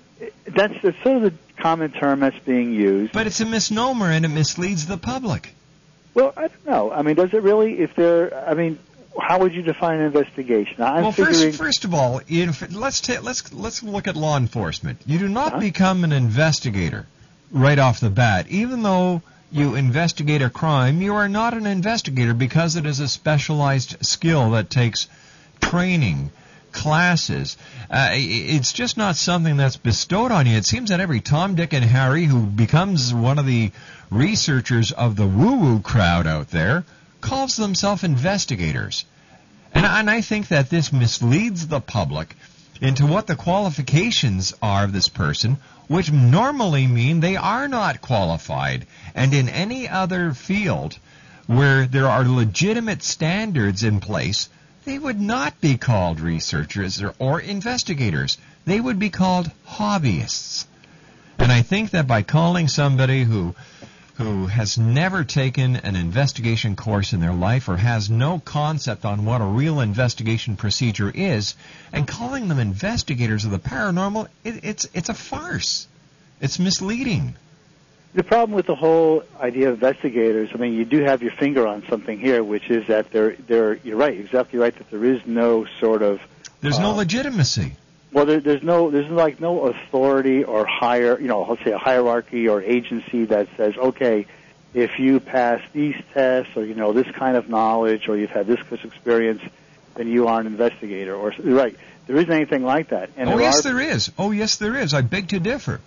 that's, 0.47 0.75
that's 0.83 1.03
sort 1.03 1.17
of 1.17 1.23
the 1.23 1.33
common 1.65 1.91
term 1.91 2.21
that's 2.21 2.39
being 2.41 2.75
used. 2.75 3.15
But 3.15 3.27
it's 3.27 3.41
a 3.41 3.47
misnomer 3.47 4.11
and 4.11 4.27
it 4.27 4.29
misleads 4.29 4.85
the 4.85 4.99
public. 4.99 5.55
Well, 6.13 6.35
I 6.37 6.49
don't 6.49 6.67
know. 6.67 6.93
I 6.93 7.01
mean, 7.01 7.15
does 7.17 7.33
it 7.33 7.43
really? 7.43 7.79
If 7.79 7.95
there, 7.97 8.47
I 8.47 8.53
mean, 8.53 8.79
how 9.19 9.39
would 9.39 9.55
you 9.55 9.63
define 9.63 9.99
an 9.99 10.05
investigation? 10.05 10.83
I'm 10.83 11.05
well, 11.05 11.13
figuring. 11.13 11.53
first, 11.53 11.59
first 11.59 11.85
of 11.87 11.95
all, 11.95 12.21
if, 12.29 12.71
let's 12.71 13.01
ta- 13.01 13.21
let's 13.23 13.51
let's 13.55 13.83
look 13.83 14.07
at 14.07 14.15
law 14.15 14.37
enforcement. 14.37 15.01
You 15.07 15.19
do 15.19 15.27
not 15.27 15.59
become 15.59 16.05
an 16.05 16.13
investigator 16.13 17.07
right 17.51 17.79
off 17.79 17.99
the 17.99 18.11
bat, 18.11 18.47
even 18.51 18.83
though 18.83 19.23
you 19.51 19.75
investigate 19.75 20.43
a 20.43 20.51
crime. 20.51 21.01
You 21.01 21.15
are 21.15 21.31
not 21.31 21.55
an 21.55 21.65
investigator 21.65 22.35
because 22.35 22.77
it 22.77 22.85
is 22.85 23.01
a 23.01 23.09
specialized 23.09 24.05
skill 24.05 24.51
that 24.51 24.69
takes 24.69 25.09
training, 25.63 26.31
classes. 26.75 27.57
Uh, 27.91 28.11
it's 28.13 28.73
just 28.75 28.99
not 28.99 29.17
something 29.17 29.57
that's 29.57 29.79
bestowed 29.79 30.31
on 30.31 30.47
you. 30.47 30.57
It 30.57 30.67
seems 30.67 30.91
that 30.91 31.01
every 31.01 31.21
Tom, 31.21 31.55
Dick, 31.55 31.73
and 31.73 31.85
Harry 31.85 32.25
who 32.25 32.43
becomes 32.43 33.15
one 33.15 33.39
of 33.39 33.47
the 33.47 33.71
researchers 34.11 34.93
of 34.93 35.17
the 35.17 35.27
woo-woo 35.27 35.81
crowd 35.81 36.27
out 36.27 36.51
there 36.51 36.85
calls 37.23 37.57
themselves 37.57 38.05
investigators. 38.05 39.07
And, 39.73 39.87
and 39.87 40.11
I 40.11 40.21
think 40.21 40.49
that 40.49 40.69
this 40.69 40.93
misleads 40.93 41.69
the 41.69 41.81
public 41.81 42.37
into 42.81 43.07
what 43.07 43.27
the 43.27 43.37
qualifications 43.37 44.53
are 44.61 44.85
of 44.85 44.93
this 44.93 45.09
person, 45.09 45.57
which 45.89 46.13
normally 46.13 46.87
mean 46.87 47.21
they 47.21 47.37
are 47.37 47.69
not 47.69 48.01
qualified. 48.01 48.87
And 49.15 49.33
in 49.33 49.49
any 49.49 49.89
other 49.89 50.33
field 50.35 50.99
where 51.47 51.87
there 51.87 52.09
are 52.09 52.25
legitimate 52.25 53.03
standards 53.03 53.83
in 53.85 54.01
place, 54.01 54.49
they 54.85 54.99
would 54.99 55.21
not 55.21 55.61
be 55.61 55.77
called 55.77 56.21
researchers 56.21 57.03
or, 57.03 57.15
or 57.19 57.41
investigators. 57.41 58.39
They 58.65 58.81
would 58.81 58.99
be 58.99 59.11
called 59.11 59.51
hobbyists. 59.67 60.67
And 61.39 61.51
I 61.51 61.63
think 61.63 61.91
that 61.91 62.07
by 62.07 62.23
calling 62.23 62.69
somebody 62.69 63.25
who 63.25 63.55
who 64.17 64.47
has 64.47 64.79
never 64.79 65.25
taken 65.25 65.75
an 65.75 65.97
investigation 65.97 66.77
course 66.77 67.13
in 67.13 67.21
their 67.21 67.33
life 67.33 67.69
or 67.69 67.77
has 67.77 68.09
no 68.09 68.39
concept 68.39 69.05
on 69.05 69.25
what 69.25 69.41
a 69.41 69.45
real 69.45 69.81
investigation 69.81 70.55
procedure 70.55 71.11
is, 71.13 71.57
and 71.93 72.07
calling 72.07 72.47
them 72.47 72.61
investigators 72.61 73.45
of 73.45 73.51
the 73.51 73.59
paranormal, 73.59 74.29
it, 74.45 74.61
it's 74.63 74.89
it's 74.95 75.09
a 75.09 75.15
farce. 75.15 75.89
It's 76.41 76.59
misleading. 76.61 77.35
The 78.15 78.23
problem 78.23 78.55
with 78.55 78.67
the 78.67 78.77
whole 78.77 79.25
idea 79.41 79.69
of 79.69 79.75
investigators, 79.75 80.51
I 80.55 80.57
mean, 80.59 80.75
you 80.75 80.85
do 80.85 81.03
have 81.03 81.21
your 81.21 81.33
finger 81.33 81.67
on 81.67 81.85
something 81.89 82.21
here, 82.21 82.45
which 82.45 82.71
is 82.71 82.87
that 82.87 83.11
there, 83.11 83.35
there. 83.35 83.75
You're 83.75 83.97
right, 83.97 84.19
exactly 84.19 84.59
right. 84.59 84.77
That 84.77 84.89
there 84.91 85.05
is 85.05 85.21
no 85.27 85.67
sort 85.81 86.03
of. 86.03 86.21
There's 86.61 86.79
no 86.79 86.93
uh, 86.93 86.95
legitimacy. 86.95 87.73
Well, 88.13 88.27
there, 88.27 88.39
there's 88.39 88.63
no, 88.63 88.93
there's 88.93 89.11
like 89.11 89.41
no 89.41 89.67
authority 89.67 90.45
or 90.45 90.65
higher, 90.65 91.19
you 91.19 91.27
know, 91.27 91.43
let's 91.43 91.65
say 91.65 91.73
a 91.73 91.79
hierarchy 91.79 92.47
or 92.47 92.63
agency 92.63 93.25
that 93.25 93.49
says, 93.57 93.77
okay, 93.77 94.27
if 94.75 95.01
you 95.01 95.19
pass 95.19 95.61
these 95.73 95.97
tests 96.13 96.57
or 96.57 96.65
you 96.65 96.77
know 96.77 96.93
this 96.93 97.11
kind 97.17 97.37
of 97.37 97.49
knowledge 97.49 98.09
or 98.09 98.17
you've 98.17 98.31
had 98.31 98.47
this 98.47 98.61
kind 98.61 98.75
of 98.75 98.85
experience, 98.85 99.43
then 99.97 100.07
you 100.07 100.29
are 100.29 100.41
an 100.41 100.47
investigator. 100.47 101.17
Or 101.17 101.33
right, 101.41 101.77
there 102.07 102.17
isn't 102.17 102.31
anything 102.33 102.63
like 102.63 102.91
that. 102.91 103.11
And 103.17 103.29
oh 103.29 103.33
there 103.33 103.41
yes, 103.41 103.61
are, 103.61 103.63
there 103.63 103.81
is. 103.81 104.13
Oh 104.17 104.31
yes, 104.31 104.57
there 104.57 104.77
is. 104.77 104.95
I 104.95 105.01
beg 105.01 105.29
to 105.29 105.41
differ. 105.41 105.81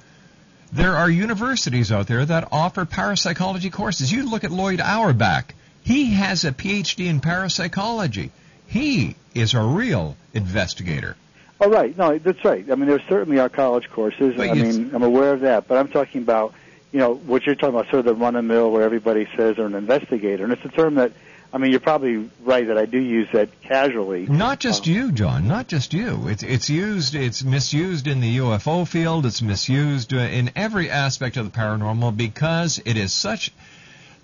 There 0.72 0.96
are 0.96 1.10
universities 1.10 1.92
out 1.92 2.08
there 2.08 2.26
that 2.26 2.50
offer 2.52 2.86
parapsychology 2.86 3.70
courses. 3.70 4.12
You 4.12 4.30
look 4.30 4.44
at 4.44 4.52
Lloyd 4.52 4.82
Auerbach. 4.82 5.54
He 5.84 6.14
has 6.16 6.44
a 6.44 6.52
PhD 6.52 7.08
in 7.08 7.22
parapsychology. 7.22 8.32
He 8.68 9.16
is 9.34 9.54
a 9.54 9.62
real 9.62 10.18
investigator. 10.34 11.16
Oh, 11.62 11.70
right. 11.70 11.98
No, 11.98 12.18
that's 12.18 12.44
right. 12.44 12.70
I 12.70 12.76
mean, 12.76 12.88
there 12.88 13.02
certainly 13.08 13.40
are 13.40 13.50
college 13.50 13.90
courses. 13.90 14.36
But 14.36 14.50
I 14.50 14.54
mean, 14.54 14.94
I'm 14.94 15.04
aware 15.04 15.34
of 15.34 15.40
that. 15.42 15.68
But 15.68 15.78
I'm 15.78 15.88
talking 15.88 16.22
about, 16.22 16.54
you 16.92 17.00
know, 17.00 17.16
what 17.16 17.46
you're 17.46 17.56
talking 17.56 17.76
about, 17.76 17.86
sort 17.90 18.00
of 18.00 18.06
the 18.06 18.14
run 18.14 18.36
of 18.36 18.44
the 18.44 18.54
mill 18.54 18.70
where 18.70 18.84
everybody 18.84 19.28
says 19.38 19.56
they're 19.56 19.66
an 19.66 19.76
investigator. 19.76 20.44
And 20.44 20.52
it's 20.52 20.66
a 20.66 20.70
term 20.70 20.96
that, 20.96 21.14
I 21.54 21.60
mean, 21.60 21.72
you're 21.72 21.80
probably 21.80 22.30
right 22.44 22.68
that 22.68 22.78
I 22.78 22.86
do 22.86 23.00
use 23.00 23.30
that 23.32 23.62
casually. 23.62 24.26
Not 24.26 24.60
just 24.60 24.86
you, 24.86 25.12
John. 25.12 25.48
Not 25.48 25.68
just 25.68 25.94
you. 25.94 26.28
It's 26.28 26.44
it's 26.44 26.70
used. 26.70 27.16
It's 27.16 27.44
misused 27.44 28.08
in 28.08 28.20
the 28.20 28.38
UFO 28.40 28.86
field. 28.88 29.26
It's 29.26 29.42
misused 29.42 30.14
uh, 30.14 30.18
in 30.18 30.52
every 30.56 30.90
aspect 30.90 31.38
of 31.38 31.52
the 31.52 31.58
paranormal 31.58 32.18
because 32.18 32.82
it 32.84 32.98
is 32.98 33.14
such. 33.14 33.52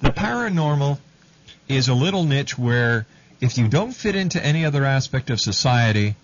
The 0.01 0.09
paranormal 0.09 0.99
is 1.69 1.87
a 1.87 1.93
little 1.93 2.25
niche 2.25 2.57
where 2.57 3.05
if 3.39 3.57
you 3.57 3.69
don't 3.69 3.93
fit 3.93 4.15
into 4.15 4.43
any 4.43 4.65
other 4.65 4.83
aspect 4.83 5.29
of 5.29 5.39
society, 5.39 6.15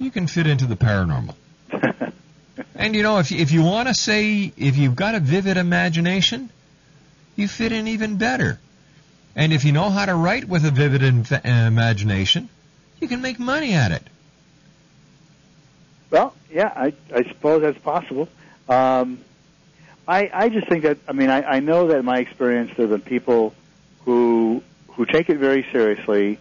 you 0.00 0.10
can 0.10 0.26
fit 0.26 0.48
into 0.48 0.66
the 0.66 0.76
paranormal. 0.76 1.34
and 2.74 2.96
you 2.96 3.04
know, 3.04 3.18
if 3.18 3.30
if 3.30 3.52
you 3.52 3.62
want 3.62 3.86
to 3.86 3.94
say 3.94 4.52
if 4.56 4.76
you've 4.76 4.96
got 4.96 5.14
a 5.14 5.20
vivid 5.20 5.56
imagination, 5.56 6.50
you 7.36 7.46
fit 7.46 7.70
in 7.70 7.86
even 7.86 8.16
better. 8.16 8.58
And 9.36 9.52
if 9.52 9.64
you 9.64 9.72
know 9.72 9.90
how 9.90 10.06
to 10.06 10.14
write 10.14 10.48
with 10.48 10.64
a 10.64 10.70
vivid 10.70 11.02
inf- 11.02 11.44
imagination, 11.44 12.48
you 13.00 13.08
can 13.08 13.20
make 13.20 13.38
money 13.38 13.72
at 13.72 13.92
it. 13.92 14.02
Well, 16.10 16.34
yeah, 16.50 16.72
I, 16.74 16.92
I 17.14 17.22
suppose 17.24 17.62
that's 17.62 17.78
possible. 17.78 18.28
Um, 18.68 19.20
I, 20.08 20.30
I 20.32 20.48
just 20.48 20.68
think 20.68 20.82
that, 20.82 20.98
I 21.06 21.12
mean, 21.12 21.30
I, 21.30 21.42
I 21.42 21.60
know 21.60 21.86
that 21.88 21.98
in 21.98 22.04
my 22.04 22.18
experience 22.18 22.72
there 22.76 22.88
have 22.88 22.90
been 22.90 23.08
people 23.08 23.54
who, 24.04 24.62
who 24.88 25.06
take 25.06 25.30
it 25.30 25.38
very 25.38 25.64
seriously 25.70 26.38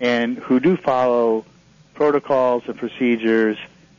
and 0.00 0.38
who 0.38 0.58
do 0.60 0.76
follow 0.76 1.44
protocols 1.92 2.62
and 2.66 2.78
procedures 2.78 3.58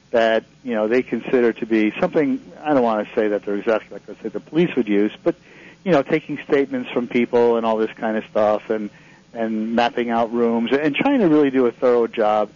that, 0.09 0.43
you 0.63 0.73
know, 0.73 0.87
they 0.87 1.03
consider 1.03 1.53
to 1.53 1.65
be 1.67 1.93
something, 1.99 2.41
I 2.59 2.73
don't 2.73 2.83
want 2.83 3.07
to 3.07 3.13
say 3.13 3.27
that 3.29 3.45
they're 3.45 3.55
exactly 3.55 3.91
like, 3.91 4.01
let's 4.07 4.21
say, 4.21 4.29
the 4.29 4.39
police 4.39 4.75
would 4.75 4.87
use, 4.87 5.11
but, 5.23 5.35
you 5.83 5.91
know, 5.91 6.03
taking 6.03 6.39
statements 6.47 6.89
from 6.91 7.07
people 7.07 7.57
and 7.57 7.65
all 7.65 7.77
this 7.77 7.91
kind 7.95 8.17
of 8.17 8.23
stuff 8.25 8.69
and, 8.69 8.89
and 9.33 9.75
mapping 9.75 10.09
out 10.09 10.31
rooms 10.31 10.71
and 10.71 10.95
trying 10.95 11.19
to 11.19 11.27
really 11.27 11.49
do 11.49 11.65
a 11.65 11.71
thorough 11.71 12.07
job. 12.07 12.51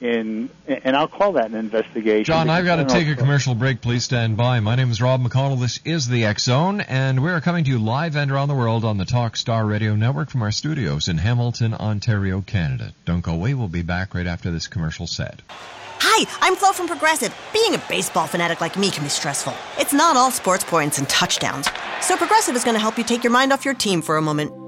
In, 0.00 0.50
and 0.66 0.96
I'll 0.96 1.08
call 1.08 1.32
that 1.32 1.50
an 1.50 1.56
investigation. 1.56 2.24
John, 2.24 2.48
I've 2.48 2.64
got 2.64 2.76
to 2.76 2.84
take 2.84 3.08
a 3.08 3.16
commercial 3.16 3.54
break. 3.54 3.80
Please 3.80 4.04
stand 4.04 4.36
by. 4.36 4.60
My 4.60 4.74
name 4.74 4.90
is 4.90 5.00
Rob 5.00 5.22
McConnell. 5.22 5.60
This 5.60 5.80
is 5.84 6.08
the 6.08 6.24
X 6.24 6.44
Zone, 6.44 6.80
and 6.80 7.22
we're 7.22 7.40
coming 7.40 7.64
to 7.64 7.70
you 7.70 7.78
live 7.78 8.16
and 8.16 8.30
around 8.30 8.48
the 8.48 8.54
world 8.54 8.84
on 8.84 8.98
the 8.98 9.04
Talk 9.04 9.36
Star 9.36 9.66
Radio 9.66 9.94
Network 9.96 10.30
from 10.30 10.42
our 10.42 10.52
studios 10.52 11.08
in 11.08 11.18
Hamilton, 11.18 11.74
Ontario, 11.74 12.40
Canada. 12.40 12.92
Don't 13.04 13.22
go 13.22 13.32
away. 13.32 13.54
We'll 13.54 13.68
be 13.68 13.82
back 13.82 14.14
right 14.14 14.26
after 14.26 14.50
this 14.50 14.66
commercial 14.66 15.06
set. 15.06 15.42
Hi, 16.00 16.26
I'm 16.40 16.54
Flo 16.54 16.72
from 16.72 16.86
Progressive. 16.86 17.36
Being 17.52 17.74
a 17.74 17.82
baseball 17.88 18.28
fanatic 18.28 18.60
like 18.60 18.76
me 18.76 18.90
can 18.90 19.02
be 19.02 19.08
stressful. 19.08 19.54
It's 19.78 19.92
not 19.92 20.16
all 20.16 20.30
sports 20.30 20.62
points 20.62 20.98
and 20.98 21.08
touchdowns. 21.08 21.68
So 22.00 22.16
Progressive 22.16 22.54
is 22.54 22.62
going 22.62 22.76
to 22.76 22.80
help 22.80 22.98
you 22.98 23.04
take 23.04 23.24
your 23.24 23.32
mind 23.32 23.52
off 23.52 23.64
your 23.64 23.74
team 23.74 24.00
for 24.02 24.16
a 24.16 24.22
moment. 24.22 24.67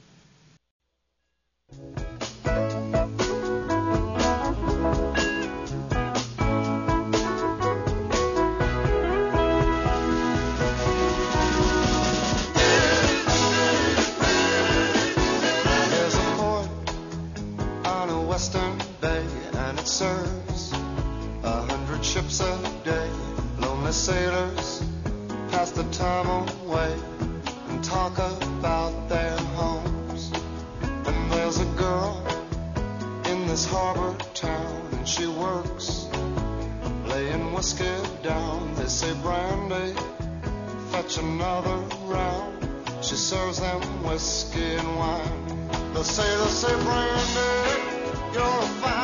Time 26.01 26.47
away 26.65 26.95
and 27.69 27.83
talk 27.83 28.17
about 28.17 29.07
their 29.07 29.37
homes. 29.57 30.31
And 30.81 31.31
there's 31.31 31.59
a 31.59 31.69
girl 31.85 32.25
in 33.27 33.45
this 33.45 33.67
harbor 33.67 34.17
town, 34.33 34.89
and 34.93 35.07
she 35.07 35.27
works 35.27 36.07
laying 37.05 37.53
whiskey 37.53 37.97
down. 38.23 38.73
They 38.73 38.87
say 38.87 39.13
brandy, 39.21 39.93
fetch 40.91 41.19
another 41.19 41.77
round. 42.15 42.67
She 43.03 43.15
serves 43.15 43.59
them 43.59 43.81
whiskey 44.03 44.73
and 44.81 44.95
wine. 44.97 45.41
They 45.93 46.01
say, 46.01 46.29
they 46.41 46.51
say, 46.61 46.73
Brandy, 46.83 47.53
you're 48.33 48.59
a 48.65 48.71
fine 48.81 49.00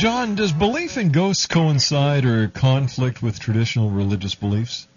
John, 0.00 0.34
does 0.34 0.50
belief 0.50 0.96
in 0.96 1.12
ghosts 1.12 1.46
coincide 1.46 2.24
or 2.24 2.48
conflict 2.48 3.22
with 3.22 3.38
traditional 3.38 3.90
religious 3.90 4.34
beliefs? 4.34 4.88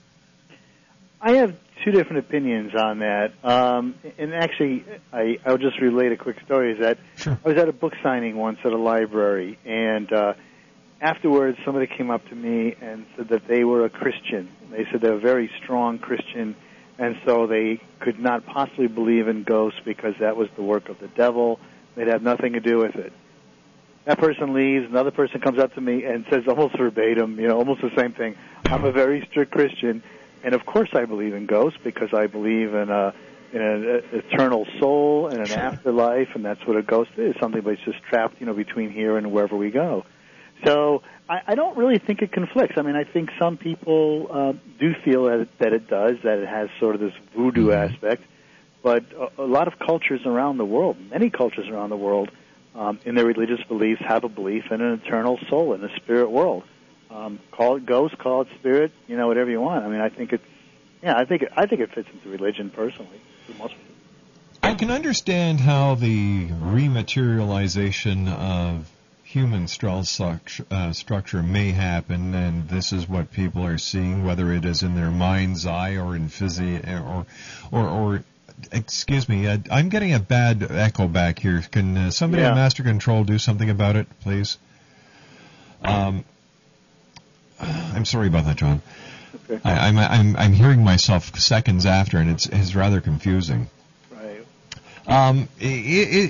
I 1.20 1.34
have 1.34 1.58
two 1.84 1.92
different 1.92 2.20
opinions 2.20 2.72
on 2.74 3.00
that. 3.00 3.34
Um, 3.44 3.96
and 4.18 4.34
actually, 4.34 4.86
I, 5.12 5.40
I'll 5.46 5.58
just 5.58 5.82
relate 5.82 6.14
a 6.14 6.16
quick 6.16 6.38
story. 6.46 6.72
Is 6.72 6.80
that 6.80 7.00
I 7.26 7.38
was 7.44 7.58
at 7.58 7.68
a 7.68 7.74
book 7.74 7.92
signing 8.02 8.38
once 8.38 8.60
at 8.64 8.72
a 8.72 8.78
library, 8.78 9.60
and 9.66 10.10
uh, 10.14 10.36
afterwards, 11.02 11.58
somebody 11.66 11.88
came 11.88 12.10
up 12.10 12.26
to 12.30 12.36
me 12.36 12.74
and 12.80 13.06
said 13.18 13.28
that 13.28 13.46
they 13.46 13.66
were 13.66 13.84
a 13.84 13.90
Christian. 13.90 14.50
They 14.72 14.88
said 14.90 15.02
they're 15.02 15.16
a 15.16 15.20
very 15.20 15.52
strong 15.62 16.00
Christian, 16.00 16.56
and 16.98 17.18
so 17.26 17.46
they 17.46 17.82
could 18.00 18.20
not 18.20 18.46
possibly 18.46 18.88
believe 18.88 19.28
in 19.28 19.44
ghosts 19.44 19.82
because 19.84 20.14
that 20.22 20.38
was 20.38 20.48
the 20.56 20.64
work 20.64 20.88
of 20.88 20.98
the 21.00 21.10
devil. 21.10 21.60
They'd 21.96 22.08
have 22.08 22.24
nothing 22.24 22.54
to 22.54 22.62
do 22.62 22.78
with 22.78 22.96
it. 22.96 23.12
That 24.06 24.18
person 24.18 24.54
leaves. 24.54 24.90
Another 24.90 25.12
person 25.12 25.40
comes 25.40 25.60
up 25.60 25.74
to 25.76 25.82
me 25.82 26.04
and 26.04 26.26
says 26.30 26.44
almost 26.48 26.78
verbatim, 26.78 27.40
you 27.40 27.48
know, 27.48 27.58
almost 27.58 27.82
the 27.82 27.92
same 27.98 28.12
thing. 28.12 28.36
I'm 28.66 28.84
a 28.84 28.92
very 28.92 29.26
strict 29.30 29.52
Christian, 29.52 30.04
and 30.44 30.54
of 30.54 30.66
course 30.66 30.90
I 30.94 31.06
believe 31.06 31.34
in 31.34 31.46
ghosts 31.46 31.80
because 31.84 32.14
I 32.14 32.28
believe 32.28 32.74
in 32.74 32.90
a 32.90 33.14
in 33.54 33.62
an 33.62 34.04
eternal 34.12 34.66
soul 34.80 35.28
and 35.28 35.40
an 35.40 35.52
afterlife, 35.52 36.30
and 36.34 36.44
that's 36.44 36.66
what 36.66 36.76
a 36.76 36.82
ghost 36.82 37.12
is. 37.18 37.36
Something 37.40 37.62
that's 37.62 37.82
just 37.82 38.02
trapped, 38.04 38.40
you 38.40 38.48
know, 38.48 38.54
between 38.54 38.90
here 38.92 39.16
and 39.16 39.32
wherever 39.32 39.56
we 39.56 39.70
go. 39.70 40.06
So 40.66 41.04
I, 41.30 41.42
I 41.48 41.56
don't 41.56 41.78
really 41.78 42.00
think 42.00 42.22
it 42.22 42.32
conflicts. 42.32 42.78
I 42.78 42.82
mean, 42.82 42.96
I 42.96 43.04
think 43.04 43.30
some 43.40 43.58
people 43.58 44.28
uh, 44.32 44.54
do 44.80 44.96
feel 45.06 45.26
that 45.26 45.42
it, 45.42 45.60
that 45.60 45.74
it 45.74 45.88
does, 45.88 46.18
that 46.24 46.40
it 46.40 46.48
has 46.48 46.70
sort 46.80 46.96
of 46.96 47.02
this 47.02 47.14
voodoo 47.36 47.72
aspect. 47.72 48.24
But 48.82 49.06
a, 49.14 49.44
a 49.44 49.46
lot 49.46 49.68
of 49.68 49.78
cultures 49.78 50.26
around 50.26 50.58
the 50.58 50.66
world, 50.66 50.98
many 51.12 51.30
cultures 51.30 51.70
around 51.70 51.90
the 51.90 51.98
world, 51.98 52.32
um, 52.76 53.00
in 53.06 53.16
their 53.16 53.26
religious 53.26 53.64
beliefs, 53.68 54.02
have 54.06 54.24
a 54.24 54.30
belief 54.30 54.72
in 54.72 54.82
an 54.82 55.02
eternal 55.04 55.40
soul, 55.50 55.74
in 55.74 55.84
a 55.84 55.96
spirit 55.98 56.30
world. 56.30 56.64
Um, 57.10 57.40
call 57.52 57.76
it 57.76 57.86
ghost, 57.86 58.18
call 58.18 58.42
it 58.42 58.48
spirit, 58.60 58.92
you 59.08 59.16
know, 59.18 59.28
whatever 59.28 59.50
you 59.50 59.62
want. 59.62 59.86
I 59.86 59.90
mean, 59.90 60.02
I 60.02 60.10
think 60.10 60.34
it's, 60.34 60.44
yeah, 61.02 61.16
I 61.16 61.26
think 61.26 61.44
it, 61.44 61.52
I 61.56 61.68
think 61.68 61.82
it 61.82 61.94
fits 61.94 62.10
into 62.12 62.30
religion 62.30 62.72
personally. 62.72 63.22
I 64.64 64.74
can 64.76 64.90
understand 64.90 65.60
how 65.60 65.96
the 65.96 66.48
rematerialization 66.48 68.34
of 68.34 68.90
human 69.24 69.66
stru- 69.66 70.72
uh, 70.72 70.94
structure 70.94 71.44
may 71.44 71.72
happen, 71.72 72.34
and 72.34 72.70
this 72.70 72.94
is 72.94 73.10
what 73.10 73.32
people 73.32 73.66
are 73.66 73.78
seeing, 73.78 74.24
whether 74.24 74.52
it 74.54 74.64
is 74.64 74.84
in 74.84 74.96
their 74.96 75.12
mind's 75.12 75.66
eye 75.66 75.98
or 75.98 76.16
in 76.16 76.30
physi 76.30 76.82
or, 76.88 77.26
or, 77.72 77.88
or 77.88 78.24
excuse 78.72 79.28
me, 79.30 79.48
I, 79.48 79.60
I'm 79.72 79.90
getting 79.90 80.14
a 80.14 80.20
bad 80.20 80.66
echo 80.70 81.08
back 81.08 81.40
here. 81.40 81.62
Can 81.72 81.98
uh, 81.98 82.12
somebody 82.12 82.44
Yeah. 82.44 82.50
on 82.50 82.56
Master 82.56 82.84
Control 82.84 83.24
do 83.24 83.38
something 83.38 83.70
about 83.70 83.96
it, 83.96 84.08
please? 84.22 84.58
Um, 85.84 86.24
I'm 87.60 88.06
sorry 88.06 88.28
about 88.28 88.46
that, 88.46 88.58
John. 88.58 88.82
Okay. 89.50 89.60
I, 89.64 89.88
I'm, 89.88 89.98
I'm 89.98 90.38
I'm 90.38 90.54
hearing 90.54 90.84
myself 90.84 91.38
seconds 91.40 91.86
after, 91.86 92.18
and 92.18 92.30
it's 92.30 92.46
it's 92.46 92.76
rather 92.76 93.02
confusing. 93.02 93.68
Right. 94.12 94.46
Um, 95.08 95.50
i 95.62 95.66
i 95.66 95.68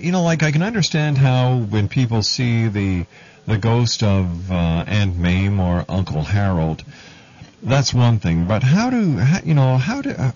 you 0.02 0.12
know, 0.12 0.24
like 0.24 0.42
I 0.44 0.52
can 0.52 0.64
understand 0.64 1.18
how 1.18 1.58
when 1.58 1.88
people 1.90 2.24
see 2.24 2.68
the 2.68 3.06
the 3.46 3.58
ghost 3.58 4.04
of 4.04 4.52
uh, 4.52 4.56
Aunt 4.88 5.18
Mame 5.18 5.60
or 5.60 5.86
Uncle 5.90 6.24
Harold, 6.24 6.84
that's 7.62 7.94
one 7.94 8.20
thing. 8.20 8.46
But 8.46 8.64
how 8.64 8.90
do 8.90 9.18
how, 9.18 9.42
you 9.44 9.54
know 9.54 9.78
how 9.78 10.02
do 10.02 10.12
uh, 10.12 10.32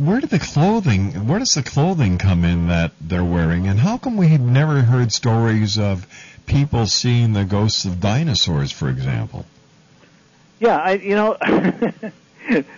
where 0.00 0.20
did 0.20 0.30
the 0.30 0.38
clothing 0.38 1.26
where 1.28 1.38
does 1.38 1.54
the 1.54 1.62
clothing 1.62 2.16
come 2.18 2.44
in 2.44 2.68
that 2.68 2.92
they're 3.00 3.24
wearing, 3.24 3.66
and 3.66 3.78
how 3.78 3.98
come 3.98 4.16
we've 4.16 4.40
never 4.40 4.80
heard 4.82 5.12
stories 5.12 5.78
of 5.78 6.06
people 6.46 6.86
seeing 6.86 7.32
the 7.34 7.44
ghosts 7.44 7.84
of 7.84 8.00
dinosaurs, 8.00 8.72
for 8.72 8.88
example? 8.88 9.44
Yeah, 10.58 10.76
I 10.76 10.92
you 10.94 11.14
know 11.14 11.36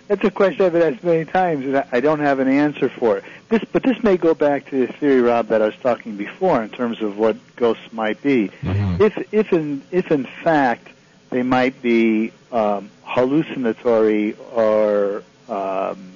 that's 0.07 0.23
a 0.23 0.31
question 0.31 0.65
I've 0.65 0.73
been 0.73 0.93
asked 0.93 1.03
many 1.03 1.25
times, 1.25 1.65
and 1.65 1.83
I- 1.91 1.99
don't 2.01 2.19
have 2.19 2.39
an 2.39 2.47
answer 2.49 2.89
for 2.89 3.17
it. 3.17 3.23
This, 3.49 3.61
but 3.71 3.83
this 3.83 4.01
may 4.03 4.17
go 4.17 4.33
back 4.33 4.69
to 4.71 4.85
the 4.87 4.91
theory, 4.93 5.21
Rob, 5.21 5.47
that 5.47 5.61
I 5.61 5.67
was 5.67 5.75
talking 5.77 6.17
before 6.17 6.61
in 6.61 6.69
terms 6.69 7.01
of 7.01 7.17
what 7.17 7.37
ghosts 7.55 7.91
might 7.93 8.21
be. 8.21 8.51
If 8.63 9.33
if 9.33 9.53
in 9.53 9.81
if 9.91 10.11
in 10.11 10.25
fact 10.25 10.87
they 11.29 11.43
might 11.43 11.81
be 11.81 12.31
um, 12.51 12.89
hallucinatory 13.03 14.35
or 14.53 15.23
um, 15.49 16.12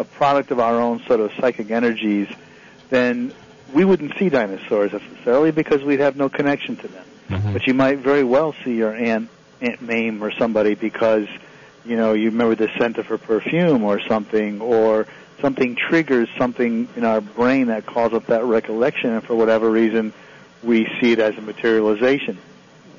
a 0.00 0.04
product 0.04 0.50
of 0.50 0.58
our 0.58 0.80
own 0.80 1.02
sort 1.04 1.20
of 1.20 1.30
psychic 1.38 1.70
energies, 1.70 2.26
then 2.88 3.32
we 3.72 3.84
wouldn't 3.84 4.16
see 4.18 4.30
dinosaurs 4.30 4.92
necessarily 4.92 5.50
because 5.50 5.82
we'd 5.82 6.00
have 6.00 6.16
no 6.16 6.28
connection 6.28 6.74
to 6.76 6.88
them. 6.88 7.04
Mm-hmm. 7.28 7.52
But 7.52 7.66
you 7.66 7.74
might 7.74 7.98
very 7.98 8.24
well 8.24 8.54
see 8.64 8.74
your 8.74 8.94
aunt 8.94 9.28
Aunt 9.60 9.82
Mame 9.82 10.24
or 10.24 10.32
somebody 10.32 10.74
because 10.74 11.28
you 11.84 11.94
know 11.94 12.14
you 12.14 12.30
remember 12.30 12.54
the 12.54 12.70
scent 12.78 12.96
of 12.96 13.06
her 13.06 13.18
perfume 13.18 13.84
or 13.84 14.00
something, 14.00 14.60
or 14.62 15.06
something 15.40 15.76
triggers 15.76 16.28
something 16.38 16.88
in 16.96 17.04
our 17.04 17.20
brain 17.20 17.66
that 17.66 17.84
calls 17.84 18.14
up 18.14 18.26
that 18.26 18.44
recollection, 18.44 19.10
and 19.10 19.22
for 19.22 19.34
whatever 19.34 19.70
reason, 19.70 20.14
we 20.62 20.86
see 20.98 21.12
it 21.12 21.18
as 21.18 21.36
a 21.36 21.42
materialization. 21.42 22.38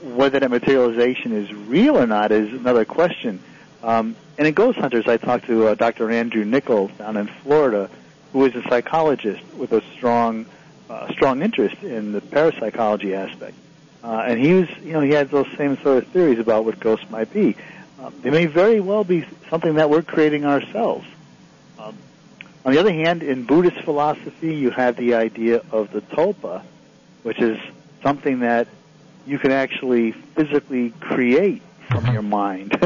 Whether 0.04 0.40
that 0.40 0.52
materialization 0.52 1.32
is 1.32 1.52
real 1.52 1.98
or 1.98 2.06
not 2.06 2.32
is 2.32 2.54
another 2.54 2.86
question. 2.86 3.42
Um, 3.84 4.16
and 4.38 4.48
in 4.48 4.54
Ghost 4.54 4.78
Hunters, 4.78 5.08
I 5.08 5.18
talked 5.18 5.46
to 5.48 5.68
uh, 5.68 5.76
Dr. 5.76 6.12
Andrew 6.12 6.46
Nichols 6.46 6.92
down 6.98 7.18
in 7.18 7.28
Florida, 7.28 7.90
who 8.34 8.46
is 8.46 8.56
a 8.56 8.64
psychologist 8.64 9.44
with 9.56 9.72
a 9.72 9.82
strong, 9.94 10.46
uh, 10.90 11.12
strong 11.12 11.42
interest 11.42 11.82
in 11.84 12.12
the 12.12 12.22
parapsychology 12.22 13.14
aspect. 13.14 13.56
Uh, 14.04 14.24
and 14.28 14.40
he 14.40 14.54
was, 14.54 14.70
you 14.84 14.94
know, 14.94 15.02
he 15.02 15.12
had 15.12 15.30
those 15.30 15.48
same 15.58 15.78
sort 15.82 16.04
of 16.04 16.08
theories 16.08 16.40
about 16.40 16.66
what 16.66 16.80
ghosts 16.80 17.10
might 17.10 17.32
be. 17.34 17.56
Um, 18.00 18.14
they 18.22 18.32
may 18.32 18.48
very 18.48 18.80
well 18.80 19.04
be 19.04 19.26
something 19.50 19.76
that 19.76 19.90
we're 19.90 20.02
creating 20.02 20.46
ourselves. 20.46 21.06
Um, 21.78 21.96
on 22.66 22.74
the 22.74 22.80
other 22.80 22.94
hand, 22.94 23.22
in 23.22 23.44
Buddhist 23.44 23.84
philosophy, 23.84 24.56
you 24.56 24.72
have 24.72 24.96
the 24.96 25.16
idea 25.16 25.62
of 25.72 25.92
the 25.92 26.02
tulpa, 26.02 26.64
which 27.24 27.40
is 27.40 27.60
something 28.02 28.40
that 28.40 28.68
you 29.28 29.38
can 29.38 29.52
actually 29.52 30.14
physically 30.14 30.92
create 31.00 31.62
from 31.92 32.14
your 32.14 32.22
mind. 32.22 32.78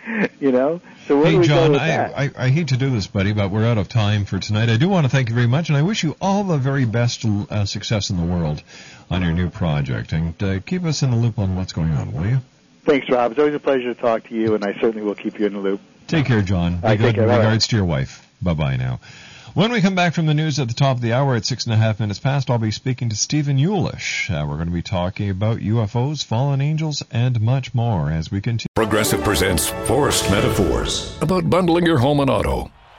you 0.40 0.52
know? 0.52 0.80
So 1.06 1.18
where 1.18 1.26
hey, 1.26 1.32
do 1.32 1.38
we 1.38 1.46
John, 1.46 1.66
go 1.68 1.72
with 1.72 1.80
I, 1.80 1.86
that? 1.88 2.18
I, 2.18 2.30
I 2.36 2.48
hate 2.48 2.68
to 2.68 2.76
do 2.76 2.90
this, 2.90 3.06
buddy, 3.06 3.32
but 3.32 3.50
we're 3.50 3.66
out 3.66 3.78
of 3.78 3.88
time 3.88 4.24
for 4.24 4.38
tonight. 4.38 4.68
I 4.68 4.76
do 4.76 4.88
want 4.88 5.04
to 5.04 5.10
thank 5.10 5.28
you 5.28 5.34
very 5.34 5.46
much, 5.46 5.68
and 5.68 5.76
I 5.76 5.82
wish 5.82 6.02
you 6.02 6.16
all 6.20 6.44
the 6.44 6.58
very 6.58 6.84
best 6.84 7.24
uh, 7.24 7.64
success 7.64 8.10
in 8.10 8.16
the 8.16 8.24
world 8.24 8.62
on 9.10 9.22
your 9.22 9.32
new 9.32 9.50
project. 9.50 10.12
And 10.12 10.42
uh, 10.42 10.60
keep 10.60 10.84
us 10.84 11.02
in 11.02 11.10
the 11.10 11.16
loop 11.16 11.38
on 11.38 11.56
what's 11.56 11.72
going 11.72 11.92
on, 11.92 12.12
will 12.12 12.26
you? 12.26 12.38
Thanks, 12.84 13.08
Rob. 13.10 13.32
It's 13.32 13.38
always 13.38 13.54
a 13.54 13.60
pleasure 13.60 13.94
to 13.94 14.00
talk 14.00 14.28
to 14.28 14.34
you, 14.34 14.54
and 14.54 14.64
I 14.64 14.72
certainly 14.80 15.02
will 15.02 15.14
keep 15.14 15.38
you 15.38 15.46
in 15.46 15.52
the 15.52 15.60
loop. 15.60 15.80
Take 16.06 16.26
care, 16.26 16.42
John. 16.42 16.80
Right, 16.80 16.98
take 16.98 17.14
care. 17.14 17.26
Regards 17.26 17.68
to 17.68 17.76
your 17.76 17.84
wife. 17.84 18.26
Bye 18.42 18.54
bye 18.54 18.76
now. 18.76 19.00
When 19.52 19.72
we 19.72 19.80
come 19.80 19.96
back 19.96 20.14
from 20.14 20.26
the 20.26 20.34
news 20.34 20.60
at 20.60 20.68
the 20.68 20.74
top 20.74 20.98
of 20.98 21.02
the 21.02 21.12
hour 21.12 21.34
at 21.34 21.44
six 21.44 21.64
and 21.64 21.74
a 21.74 21.76
half 21.76 21.98
minutes 21.98 22.20
past, 22.20 22.48
I'll 22.48 22.58
be 22.58 22.70
speaking 22.70 23.08
to 23.08 23.16
Stephen 23.16 23.58
Eulish. 23.58 24.30
Uh, 24.30 24.46
we're 24.48 24.54
going 24.54 24.68
to 24.68 24.72
be 24.72 24.80
talking 24.80 25.28
about 25.28 25.58
UFOs, 25.58 26.24
fallen 26.24 26.60
angels, 26.60 27.02
and 27.10 27.40
much 27.40 27.74
more 27.74 28.12
as 28.12 28.30
we 28.30 28.40
continue. 28.40 28.68
Progressive 28.76 29.24
presents 29.24 29.68
Forced 29.88 30.30
Metaphors 30.30 31.18
about 31.20 31.50
bundling 31.50 31.84
your 31.84 31.98
home 31.98 32.20
and 32.20 32.30
auto. 32.30 32.70